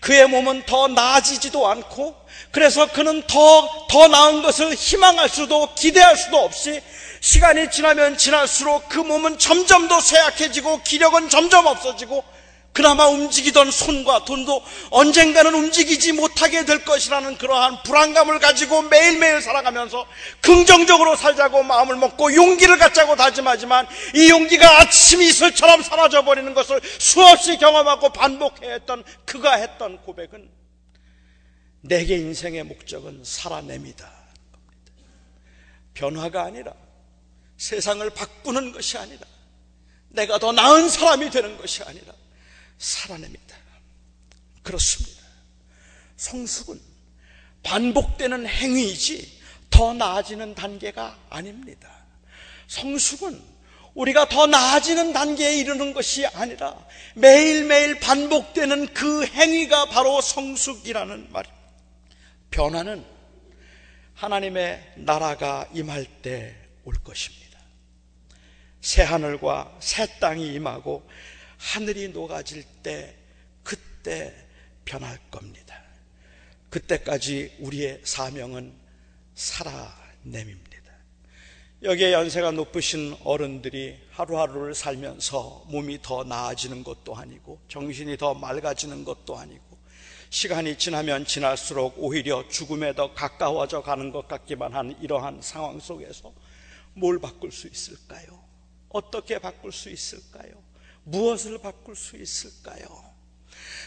그의 0.00 0.26
몸은 0.26 0.66
더 0.66 0.88
나아지지도 0.88 1.68
않고 1.68 2.16
그래서 2.50 2.90
그는 2.90 3.22
더, 3.28 3.86
더 3.88 4.08
나은 4.08 4.42
것을 4.42 4.74
희망할 4.74 5.28
수도 5.28 5.72
기대할 5.76 6.16
수도 6.16 6.38
없이 6.38 6.82
시간이 7.20 7.70
지나면 7.70 8.16
지날수록 8.16 8.88
그 8.88 8.98
몸은 8.98 9.38
점점 9.38 9.88
더 9.88 10.00
쇠약해지고 10.00 10.82
기력은 10.82 11.28
점점 11.28 11.66
없어지고 11.66 12.24
그나마 12.72 13.08
움직이던 13.08 13.70
손과 13.70 14.24
돈도 14.24 14.62
언젠가는 14.90 15.52
움직이지 15.52 16.12
못하게 16.12 16.64
될 16.64 16.84
것이라는 16.84 17.36
그러한 17.36 17.82
불안감을 17.82 18.38
가지고 18.38 18.82
매일매일 18.82 19.42
살아가면서 19.42 20.06
긍정적으로 20.40 21.16
살자고 21.16 21.64
마음을 21.64 21.96
먹고 21.96 22.34
용기를 22.34 22.78
갖자고 22.78 23.16
다짐하지만 23.16 23.86
이 24.14 24.30
용기가 24.30 24.80
아침 24.80 25.20
이슬처럼 25.20 25.82
사라져 25.82 26.24
버리는 26.24 26.54
것을 26.54 26.80
수없이 26.98 27.58
경험하고 27.58 28.10
반복해 28.10 28.72
했던 28.72 29.02
그가 29.24 29.56
했던 29.56 30.00
고백은 30.02 30.48
내게 31.82 32.16
인생의 32.16 32.62
목적은 32.64 33.22
살아냅니다. 33.24 34.12
변화가 35.94 36.42
아니라 36.44 36.72
세상을 37.60 38.08
바꾸는 38.10 38.72
것이 38.72 38.96
아니라 38.96 39.20
내가 40.08 40.38
더 40.38 40.50
나은 40.50 40.88
사람이 40.88 41.28
되는 41.28 41.58
것이 41.58 41.82
아니라 41.82 42.14
살아냅니다. 42.78 43.54
그렇습니다. 44.62 45.20
성숙은 46.16 46.80
반복되는 47.62 48.46
행위이지 48.46 49.40
더 49.68 49.92
나아지는 49.92 50.54
단계가 50.54 51.18
아닙니다. 51.28 51.90
성숙은 52.66 53.40
우리가 53.92 54.30
더 54.30 54.46
나아지는 54.46 55.12
단계에 55.12 55.58
이르는 55.58 55.92
것이 55.92 56.26
아니라 56.28 56.74
매일매일 57.14 58.00
반복되는 58.00 58.94
그 58.94 59.26
행위가 59.26 59.90
바로 59.90 60.22
성숙이라는 60.22 61.30
말입니다. 61.30 61.60
변화는 62.50 63.04
하나님의 64.14 64.94
나라가 64.96 65.68
임할 65.74 66.06
때 66.22 66.60
올 66.84 66.94
것입니다. 67.04 67.49
새 68.80 69.02
하늘과 69.02 69.76
새 69.80 70.06
땅이 70.18 70.54
임하고 70.54 71.08
하늘이 71.58 72.08
녹아질 72.08 72.64
때 72.82 73.14
그때 73.62 74.34
변할 74.84 75.18
겁니다. 75.30 75.80
그때까지 76.70 77.56
우리의 77.60 78.00
사명은 78.04 78.72
살아냄입니다. 79.34 80.70
여기에 81.82 82.12
연세가 82.12 82.50
높으신 82.50 83.16
어른들이 83.24 83.98
하루하루를 84.10 84.74
살면서 84.74 85.64
몸이 85.68 86.02
더 86.02 86.24
나아지는 86.24 86.84
것도 86.84 87.16
아니고 87.16 87.58
정신이 87.68 88.18
더 88.18 88.34
맑아지는 88.34 89.04
것도 89.04 89.38
아니고 89.38 89.78
시간이 90.28 90.76
지나면 90.76 91.24
지날수록 91.24 91.94
오히려 91.96 92.46
죽음에 92.48 92.94
더 92.94 93.14
가까워져 93.14 93.82
가는 93.82 94.12
것 94.12 94.28
같기만 94.28 94.74
한 94.74 94.94
이러한 95.00 95.40
상황 95.40 95.80
속에서 95.80 96.32
뭘 96.92 97.18
바꿀 97.18 97.50
수 97.50 97.66
있을까요? 97.66 98.49
어떻게 98.90 99.38
바꿀 99.38 99.72
수 99.72 99.88
있을까요? 99.88 100.52
무엇을 101.04 101.58
바꿀 101.58 101.96
수 101.96 102.16
있을까요? 102.16 103.10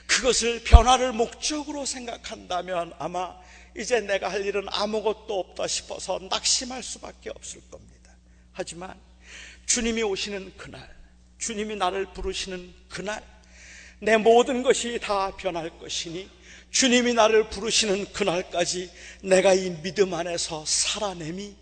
그것을 0.08 0.64
변화를 0.64 1.14
목적으로 1.14 1.86
생각한다면 1.86 2.94
아마 3.00 3.38
이제 3.78 4.02
내가 4.02 4.32
할 4.32 4.46
일은 4.46 4.66
아무것도 4.70 5.40
없다 5.40 5.68
싶어서 5.68 6.20
낙심할 6.30 6.84
수밖에 6.84 7.30
없을 7.30 7.62
겁니다. 7.70 8.16
하지만 8.52 9.00
주님이 9.66 10.04
오시는 10.04 10.54
그날, 10.58 10.96
주님이 11.38 11.76
나를 11.76 12.14
부르시는 12.14 12.74
그날, 12.90 13.24
내 14.00 14.18
모든 14.18 14.64
것이 14.64 15.00
다 15.00 15.36
변할 15.38 15.78
것이니 15.80 16.30
주님이 16.72 17.14
나를 17.14 17.50
부르시는 17.50 18.12
그날까지 18.12 18.92
내가 19.22 19.54
이 19.54 19.70
믿음 19.82 20.14
안에서 20.14 20.66
살아내미 20.66 21.56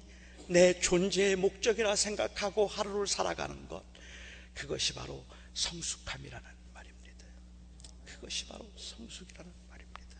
내 0.51 0.77
존재의 0.79 1.37
목적이라 1.37 1.95
생각하고 1.95 2.67
하루를 2.67 3.07
살아가는 3.07 3.67
것, 3.69 3.83
그것이 4.53 4.93
바로 4.93 5.25
성숙함이라는 5.53 6.45
말입니다. 6.73 7.25
그것이 8.05 8.47
바로 8.47 8.69
성숙이라는 8.75 9.51
말입니다. 9.69 10.17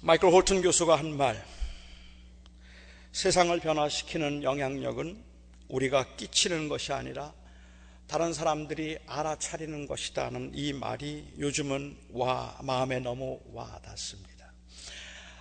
마이클 0.00 0.28
홀튼 0.30 0.62
교수가 0.62 0.96
한 0.96 1.14
말, 1.14 1.46
세상을 3.12 3.60
변화시키는 3.60 4.42
영향력은 4.42 5.22
우리가 5.68 6.16
끼치는 6.16 6.68
것이 6.68 6.94
아니라 6.94 7.34
다른 8.06 8.32
사람들이 8.32 8.98
알아차리는 9.06 9.86
것이다는 9.86 10.52
이 10.54 10.72
말이 10.72 11.30
요즘은 11.38 12.08
와 12.10 12.58
마음에 12.62 13.00
너무 13.00 13.40
와 13.52 13.78
닿습니다. 13.80 14.33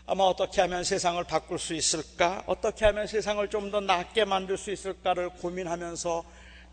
아마 0.05 0.25
어떻게 0.25 0.59
하면 0.61 0.83
세상을 0.83 1.23
바꿀 1.23 1.57
수 1.59 1.73
있을까? 1.73 2.43
어떻게 2.45 2.83
하면 2.85 3.07
세상을 3.07 3.49
좀 3.49 3.71
더 3.71 3.79
낫게 3.79 4.25
만들 4.25 4.57
수 4.57 4.71
있을까를 4.71 5.29
고민하면서 5.29 6.23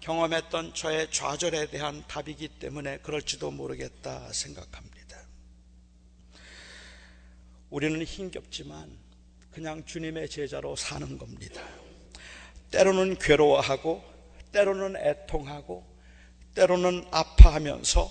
경험했던 0.01 0.75
저의 0.75 1.11
좌절에 1.13 1.71
대한 1.71 2.03
답이기 2.09 2.49
때문에 2.49 2.99
그럴지도 2.99 3.53
모르겠다 3.53 4.33
생각합니다. 4.33 5.17
우리는 7.71 8.03
힘겹지만 8.03 8.99
그냥 9.53 9.85
주님의 9.85 10.29
제자로 10.29 10.75
사는 10.75 11.17
겁니다. 11.17 11.63
때로는 12.73 13.17
괴로워하고, 13.19 14.03
때로는 14.53 14.97
애통하고, 14.97 15.87
때로는 16.57 17.07
아파하면서 17.13 18.11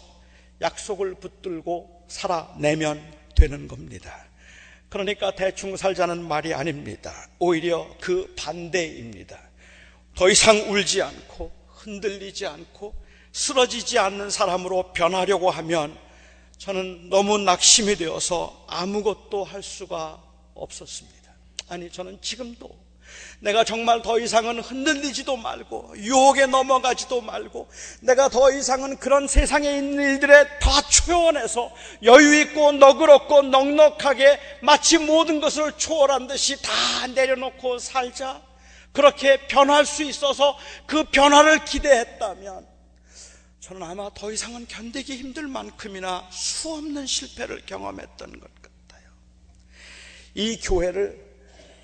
약속을 0.61 1.15
붙들고 1.15 2.05
살아내면 2.07 3.01
되는 3.35 3.67
겁니다. 3.67 4.28
그러니까 4.89 5.31
대충 5.31 5.77
살자는 5.77 6.27
말이 6.27 6.53
아닙니다. 6.53 7.27
오히려 7.37 7.87
그 7.99 8.33
반대입니다. 8.35 9.39
더 10.15 10.29
이상 10.29 10.57
울지 10.71 11.01
않고 11.01 11.51
흔들리지 11.67 12.45
않고 12.47 12.93
쓰러지지 13.31 13.99
않는 13.99 14.29
사람으로 14.29 14.91
변하려고 14.93 15.51
하면 15.51 15.97
저는 16.57 17.09
너무 17.09 17.37
낙심이 17.37 17.95
되어서 17.95 18.65
아무것도 18.67 19.43
할 19.43 19.63
수가 19.63 20.21
없었습니다. 20.55 21.33
아니, 21.69 21.89
저는 21.89 22.19
지금도 22.21 22.69
내가 23.41 23.63
정말 23.63 24.01
더 24.01 24.19
이상은 24.19 24.59
흔들리지도 24.59 25.37
말고 25.37 25.93
유혹에 25.97 26.45
넘어가지도 26.45 27.21
말고 27.21 27.69
내가 28.01 28.29
더 28.29 28.51
이상은 28.51 28.97
그런 28.97 29.27
세상에 29.27 29.77
있는 29.77 30.03
일들에 30.03 30.59
다 30.59 30.81
초연해서 30.81 31.71
여유 32.03 32.39
있고 32.41 32.73
너그럽고 32.73 33.43
넉넉하게 33.43 34.39
마치 34.61 34.97
모든 34.97 35.39
것을 35.39 35.71
초월한 35.77 36.27
듯이 36.27 36.61
다 36.61 36.71
내려놓고 37.07 37.79
살자 37.79 38.41
그렇게 38.91 39.47
변할 39.47 39.85
수 39.85 40.03
있어서 40.03 40.57
그 40.85 41.05
변화를 41.05 41.63
기대했다면 41.63 42.67
저는 43.59 43.83
아마 43.83 44.09
더 44.15 44.31
이상은 44.31 44.67
견디기 44.67 45.15
힘들 45.15 45.47
만큼이나 45.47 46.27
수없는 46.31 47.05
실패를 47.05 47.65
경험했던 47.65 48.39
것 48.39 48.49
같아요. 48.61 49.09
이 50.33 50.59
교회를 50.59 51.28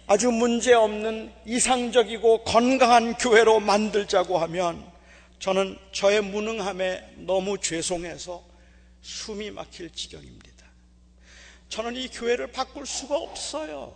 아주 0.07 0.29
문제없는 0.29 1.33
이상적이고 1.45 2.43
건강한 2.43 3.15
교회로 3.15 3.59
만들자고 3.59 4.37
하면 4.37 4.85
저는 5.39 5.77
저의 5.91 6.21
무능함에 6.21 7.15
너무 7.17 7.59
죄송해서 7.59 8.43
숨이 9.01 9.51
막힐 9.51 9.89
지경입니다. 9.91 10.65
저는 11.69 11.95
이 11.95 12.07
교회를 12.09 12.51
바꿀 12.51 12.85
수가 12.85 13.15
없어요. 13.15 13.95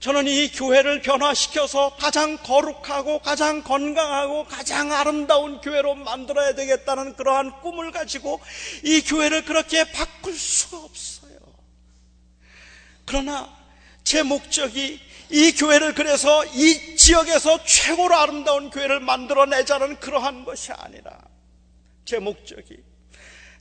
저는 0.00 0.26
이 0.26 0.52
교회를 0.52 1.00
변화시켜서 1.00 1.96
가장 1.96 2.36
거룩하고 2.36 3.20
가장 3.20 3.62
건강하고 3.62 4.44
가장 4.44 4.92
아름다운 4.92 5.62
교회로 5.62 5.94
만들어야 5.94 6.54
되겠다는 6.54 7.16
그러한 7.16 7.62
꿈을 7.62 7.90
가지고 7.90 8.40
이 8.84 9.00
교회를 9.00 9.46
그렇게 9.46 9.90
바꿀 9.90 10.34
수가 10.34 10.76
없어요. 10.76 11.38
그러나 13.06 13.56
제 14.04 14.22
목적이 14.22 15.00
이 15.30 15.52
교회를 15.52 15.94
그래서 15.94 16.44
이 16.46 16.96
지역에서 16.96 17.64
최고로 17.64 18.14
아름다운 18.14 18.70
교회를 18.70 19.00
만들어내자는 19.00 20.00
그러한 20.00 20.44
것이 20.44 20.72
아니라 20.72 21.18
제 22.04 22.18
목적이 22.18 22.78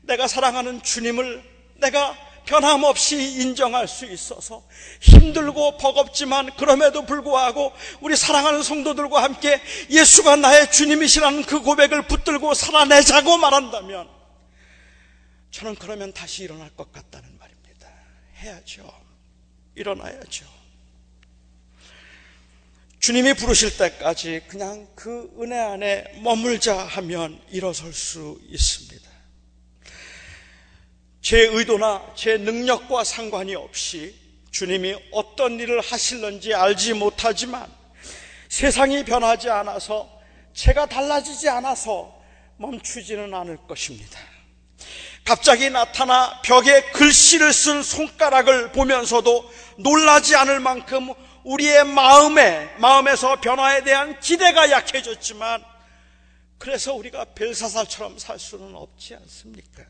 내가 0.03 0.27
사랑하는 0.27 0.81
주님을 0.83 1.43
내가 1.75 2.15
변함없이 2.45 3.41
인정할 3.41 3.87
수 3.87 4.05
있어서 4.05 4.63
힘들고 5.01 5.77
버겁지만 5.77 6.55
그럼에도 6.55 7.05
불구하고 7.05 7.73
우리 8.01 8.15
사랑하는 8.15 8.61
성도들과 8.61 9.23
함께 9.23 9.59
예수가 9.89 10.35
나의 10.37 10.71
주님이시라는 10.71 11.43
그 11.43 11.61
고백을 11.61 12.03
붙들고 12.03 12.53
살아내자고 12.53 13.37
말한다면 13.37 14.07
저는 15.49 15.75
그러면 15.75 16.13
다시 16.13 16.43
일어날 16.43 16.69
것 16.75 16.91
같다는 16.91 17.37
말입니다. 17.39 17.89
해야죠. 18.37 18.91
일어나야죠. 19.73 20.54
주님이 23.05 23.35
부르실 23.35 23.77
때까지 23.77 24.41
그냥 24.47 24.87
그 24.95 25.31
은혜 25.39 25.59
안에 25.59 26.05
머물자 26.23 26.75
하면 26.75 27.39
일어설 27.51 27.93
수 27.93 28.39
있습니다. 28.49 29.07
제 31.21 31.37
의도나 31.41 32.01
제 32.15 32.37
능력과 32.37 33.03
상관이 33.03 33.53
없이 33.53 34.15
주님이 34.49 34.95
어떤 35.11 35.59
일을 35.59 35.81
하실는지 35.81 36.55
알지 36.55 36.93
못하지만 36.93 37.71
세상이 38.49 39.05
변하지 39.05 39.51
않아서 39.51 40.09
제가 40.55 40.87
달라지지 40.87 41.47
않아서 41.47 42.11
멈추지는 42.57 43.31
않을 43.31 43.57
것입니다. 43.67 44.19
갑자기 45.25 45.69
나타나 45.69 46.41
벽에 46.41 46.81
글씨를 46.85 47.53
쓴 47.53 47.83
손가락을 47.83 48.71
보면서도 48.71 49.51
놀라지 49.77 50.35
않을 50.35 50.59
만큼 50.59 51.13
우리의 51.45 51.85
마음에, 51.85 52.73
마음에서 52.79 53.39
변화에 53.39 53.83
대한 53.83 54.19
기대가 54.19 54.71
약해졌지만, 54.71 55.63
그래서 56.57 56.93
우리가 56.95 57.25
벨사살처럼 57.35 58.17
살 58.17 58.39
수는 58.39 58.75
없지 58.75 59.13
않습니까? 59.15 59.83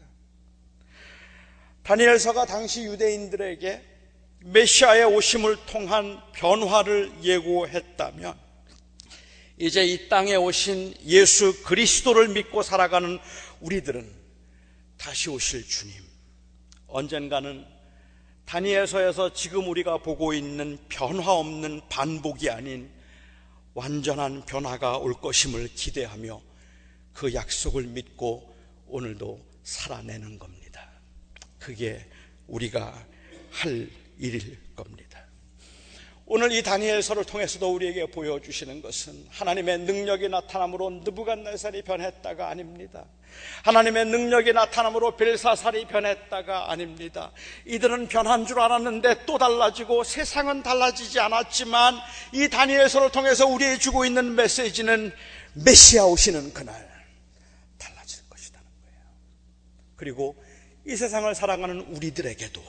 다니엘서가 1.84 2.46
당시 2.46 2.84
유대인들에게 2.84 3.82
메시아의 4.42 5.06
오심을 5.06 5.66
통한 5.66 6.22
변화를 6.34 7.14
예고했다면, 7.24 8.38
이제 9.58 9.86
이 9.86 10.10
땅에 10.10 10.36
오신 10.36 10.96
예수 11.06 11.64
그리스도를 11.64 12.28
믿고 12.28 12.64
살아가는 12.64 13.18
우리들은 13.62 14.14
다시 14.98 15.30
오실 15.30 15.66
주님, 15.66 15.96
언젠가는 16.88 17.75
다니엘서에서 18.46 19.34
지금 19.34 19.68
우리가 19.68 19.98
보고 19.98 20.34
있는 20.34 20.78
변화 20.88 21.32
없는 21.32 21.82
반복이 21.90 22.50
아닌 22.50 22.90
완전한 23.74 24.46
변화가 24.46 25.00
올 25.00 25.14
것임을 25.14 25.70
기대하며 25.74 26.42
그 27.14 27.34
약속을 27.34 27.84
믿고 27.84 28.56
오늘도 28.88 29.44
살아내는 29.64 30.38
겁니다. 30.38 30.90
그게 31.60 32.06
우리가 32.48 33.06
할 33.52 33.90
일일. 34.20 34.65
오늘 36.28 36.52
이 36.52 36.64
다니엘서를 36.64 37.24
통해서도 37.26 37.72
우리에게 37.72 38.08
보여주시는 38.08 38.82
것은 38.82 39.28
하나님의 39.30 39.80
능력이 39.80 40.28
나타남으로 40.30 41.02
느부갓네살이 41.04 41.84
변했다가 41.84 42.50
아닙니다. 42.50 43.06
하나님의 43.64 44.06
능력이 44.06 44.54
나타남으로 44.54 45.18
벨사살이 45.18 45.86
변했다가 45.86 46.72
아닙니다. 46.72 47.32
이들은 47.66 48.08
변한 48.08 48.48
줄 48.48 48.60
알았는데 48.60 49.26
또 49.28 49.38
달라지고 49.38 50.04
세상은 50.04 50.64
달라지지 50.64 51.20
않았지만 51.20 51.96
이 52.34 52.50
다니엘서를 52.50 53.12
통해서 53.12 53.46
우리에게 53.46 53.78
주고 53.78 54.04
있는 54.04 54.34
메시지는 54.34 55.14
메시아 55.54 56.06
오시는 56.06 56.54
그날 56.54 56.74
달라질 57.78 58.28
것이라는 58.30 58.66
거예요. 58.66 59.00
그리고 59.96 60.44
이 60.88 60.96
세상을 60.96 61.36
살아가는 61.36 61.82
우리들에게도 61.82 62.64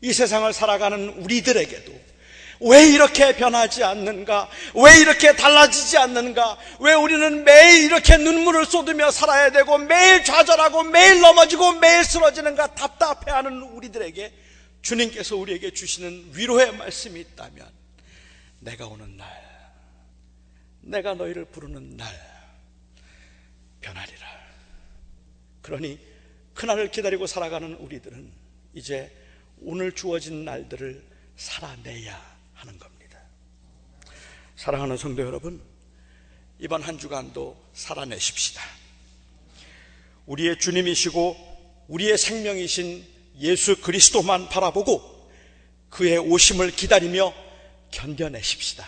이 0.00 0.12
세상을 0.14 0.50
살아가는 0.54 1.10
우리들에게도 1.10 2.15
왜 2.60 2.86
이렇게 2.88 3.36
변하지 3.36 3.84
않는가? 3.84 4.48
왜 4.74 5.00
이렇게 5.00 5.34
달라지지 5.34 5.98
않는가? 5.98 6.58
왜 6.80 6.94
우리는 6.94 7.44
매일 7.44 7.84
이렇게 7.84 8.16
눈물을 8.16 8.64
쏟으며 8.66 9.10
살아야 9.10 9.50
되고 9.50 9.76
매일 9.78 10.24
좌절하고 10.24 10.84
매일 10.84 11.20
넘어지고 11.20 11.74
매일 11.74 12.04
쓰러지는가 12.04 12.74
답답해하는 12.74 13.62
우리들에게 13.62 14.32
주님께서 14.82 15.36
우리에게 15.36 15.72
주시는 15.72 16.30
위로의 16.34 16.76
말씀이 16.76 17.20
있다면 17.20 17.68
내가 18.60 18.86
오는 18.86 19.16
날, 19.16 19.28
내가 20.80 21.14
너희를 21.14 21.44
부르는 21.46 21.96
날 21.96 22.08
변하리라. 23.80 24.26
그러니 25.62 25.98
그날을 26.54 26.90
기다리고 26.90 27.26
살아가는 27.26 27.74
우리들은 27.74 28.32
이제 28.74 29.12
오늘 29.60 29.92
주어진 29.92 30.44
날들을 30.44 31.04
살아내야 31.36 32.35
하는 32.56 32.78
겁니다. 32.78 33.18
사랑하는 34.56 34.96
성도 34.96 35.22
여러분, 35.22 35.62
이번 36.58 36.82
한 36.82 36.98
주간도 36.98 37.56
살아내십시다. 37.72 38.62
우리의 40.26 40.58
주님이시고 40.58 41.84
우리의 41.88 42.18
생명이신 42.18 43.06
예수 43.40 43.80
그리스도만 43.80 44.48
바라보고 44.48 45.30
그의 45.90 46.18
오심을 46.18 46.72
기다리며 46.72 47.32
견뎌내십시다. 47.90 48.86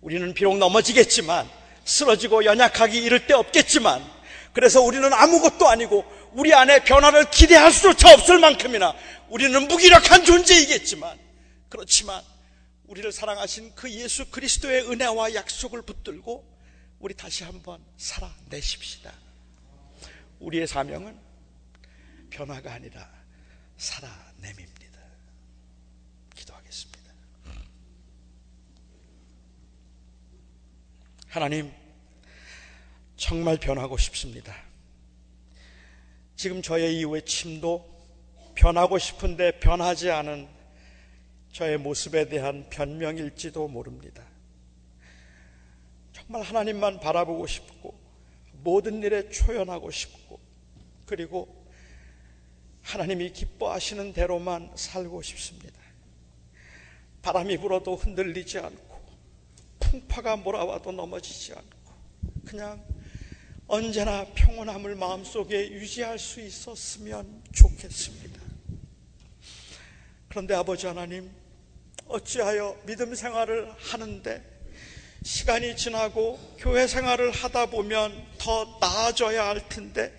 우리는 0.00 0.32
비록 0.34 0.58
넘어지겠지만 0.58 1.48
쓰러지고 1.84 2.44
연약하기 2.44 3.02
이를 3.02 3.26
데 3.26 3.34
없겠지만 3.34 4.04
그래서 4.52 4.80
우리는 4.80 5.12
아무것도 5.12 5.68
아니고 5.68 6.04
우리 6.32 6.52
안에 6.54 6.84
변화를 6.84 7.30
기대할 7.30 7.72
수조차 7.72 8.12
없을 8.12 8.38
만큼이나 8.38 8.94
우리는 9.28 9.66
무기력한 9.66 10.24
존재이겠지만 10.24 11.18
그렇지만 11.68 12.22
우리를 12.88 13.12
사랑하신 13.12 13.74
그 13.74 13.90
예수 13.90 14.30
그리스도의 14.30 14.90
은혜와 14.90 15.34
약속을 15.34 15.82
붙들고 15.82 16.58
우리 16.98 17.14
다시 17.14 17.44
한번 17.44 17.84
살아내십시다. 17.98 19.12
우리의 20.40 20.66
사명은 20.66 21.18
변화가 22.30 22.72
아니라 22.72 23.08
살아냄입니다. 23.76 24.98
기도하겠습니다. 26.34 27.12
하나님, 31.26 31.70
정말 33.16 33.58
변하고 33.58 33.98
싶습니다. 33.98 34.56
지금 36.36 36.62
저의 36.62 36.98
이 36.98 37.04
외침도 37.04 37.86
변하고 38.54 38.98
싶은데 38.98 39.60
변하지 39.60 40.10
않은 40.10 40.57
저의 41.58 41.76
모습에 41.76 42.28
대한 42.28 42.68
변명일지도 42.70 43.66
모릅니다. 43.66 44.24
정말 46.12 46.42
하나님만 46.42 47.00
바라보고 47.00 47.48
싶고 47.48 47.98
모든 48.62 49.02
일에 49.02 49.28
초연하고 49.28 49.90
싶고 49.90 50.38
그리고 51.04 51.66
하나님이 52.82 53.32
기뻐하시는 53.32 54.12
대로만 54.12 54.70
살고 54.76 55.20
싶습니다. 55.22 55.80
바람이 57.22 57.58
불어도 57.58 57.96
흔들리지 57.96 58.60
않고 58.60 59.00
풍파가 59.80 60.36
몰아와도 60.36 60.92
넘어지지 60.92 61.54
않고 61.54 61.92
그냥 62.44 62.86
언제나 63.66 64.24
평온함을 64.26 64.94
마음속에 64.94 65.72
유지할 65.72 66.20
수 66.20 66.40
있었으면 66.40 67.42
좋겠습니다. 67.52 68.40
그런데 70.28 70.54
아버지 70.54 70.86
하나님, 70.86 71.47
어찌하여 72.08 72.80
믿음 72.86 73.14
생활을 73.14 73.70
하는데 73.76 74.42
시간이 75.22 75.76
지나고 75.76 76.38
교회 76.58 76.86
생활을 76.86 77.30
하다 77.30 77.66
보면 77.66 78.26
더 78.38 78.78
나아져야 78.80 79.48
할 79.48 79.68
텐데 79.68 80.12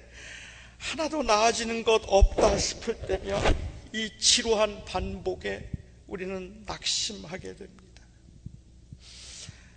하나도 0.78 1.24
나아지는 1.24 1.84
것 1.84 2.02
없다 2.08 2.58
싶을 2.58 3.00
때면 3.08 3.56
이 3.94 4.20
지루한 4.20 4.86
반복에 4.86 5.68
우리는 6.08 6.64
낙심하게 6.66 7.56
됩니다. 7.56 8.04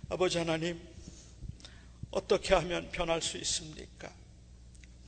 아버지 0.09 0.37
하나님, 0.37 0.79
어떻게 2.11 2.53
하면 2.53 2.89
변할 2.91 3.21
수 3.21 3.37
있습니까? 3.37 4.13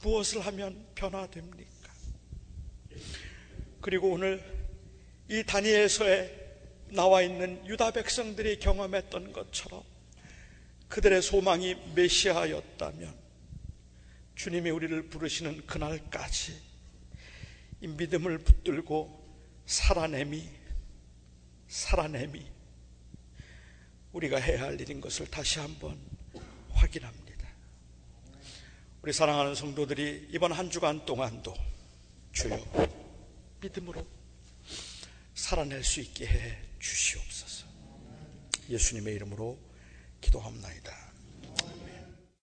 무엇을 0.02 0.42
하면 0.42 0.86
변화됩니까? 0.96 1.92
그리고 3.82 4.12
오늘 4.12 4.44
이 5.30 5.44
다니엘서에 5.44 6.45
나와 6.90 7.22
있는 7.22 7.66
유다 7.66 7.92
백성들이 7.92 8.60
경험했던 8.60 9.34
것처럼 9.34 9.84
그들의 10.88 11.22
소망이 11.22 11.76
메시아였다면 11.96 13.16
주님이 14.36 14.70
우리를 14.70 15.10
부르시는 15.10 15.66
그날까지 15.66 16.62
이 17.82 17.88
믿음을 17.88 18.38
붙들고 18.40 19.24
살아내미, 19.66 20.48
살아내미, 21.68 22.46
우리가 24.14 24.38
해야 24.38 24.64
할 24.64 24.80
일인 24.80 25.02
것을 25.02 25.30
다시 25.30 25.60
한번 25.60 26.00
확인합니다. 26.72 27.48
우리 29.02 29.12
사랑하는 29.12 29.56
성도들이 29.56 30.30
이번 30.32 30.52
한 30.52 30.70
주간 30.70 31.06
동안도 31.06 31.54
주여 32.32 32.60
믿음으로 33.62 34.06
살아낼 35.34 35.84
수 35.84 36.02
있게 36.02 36.28
해 36.28 36.58
주시옵소서. 36.86 37.66
예수님의 38.70 39.16
이름으로 39.16 39.58
기도합니다. 40.22 41.05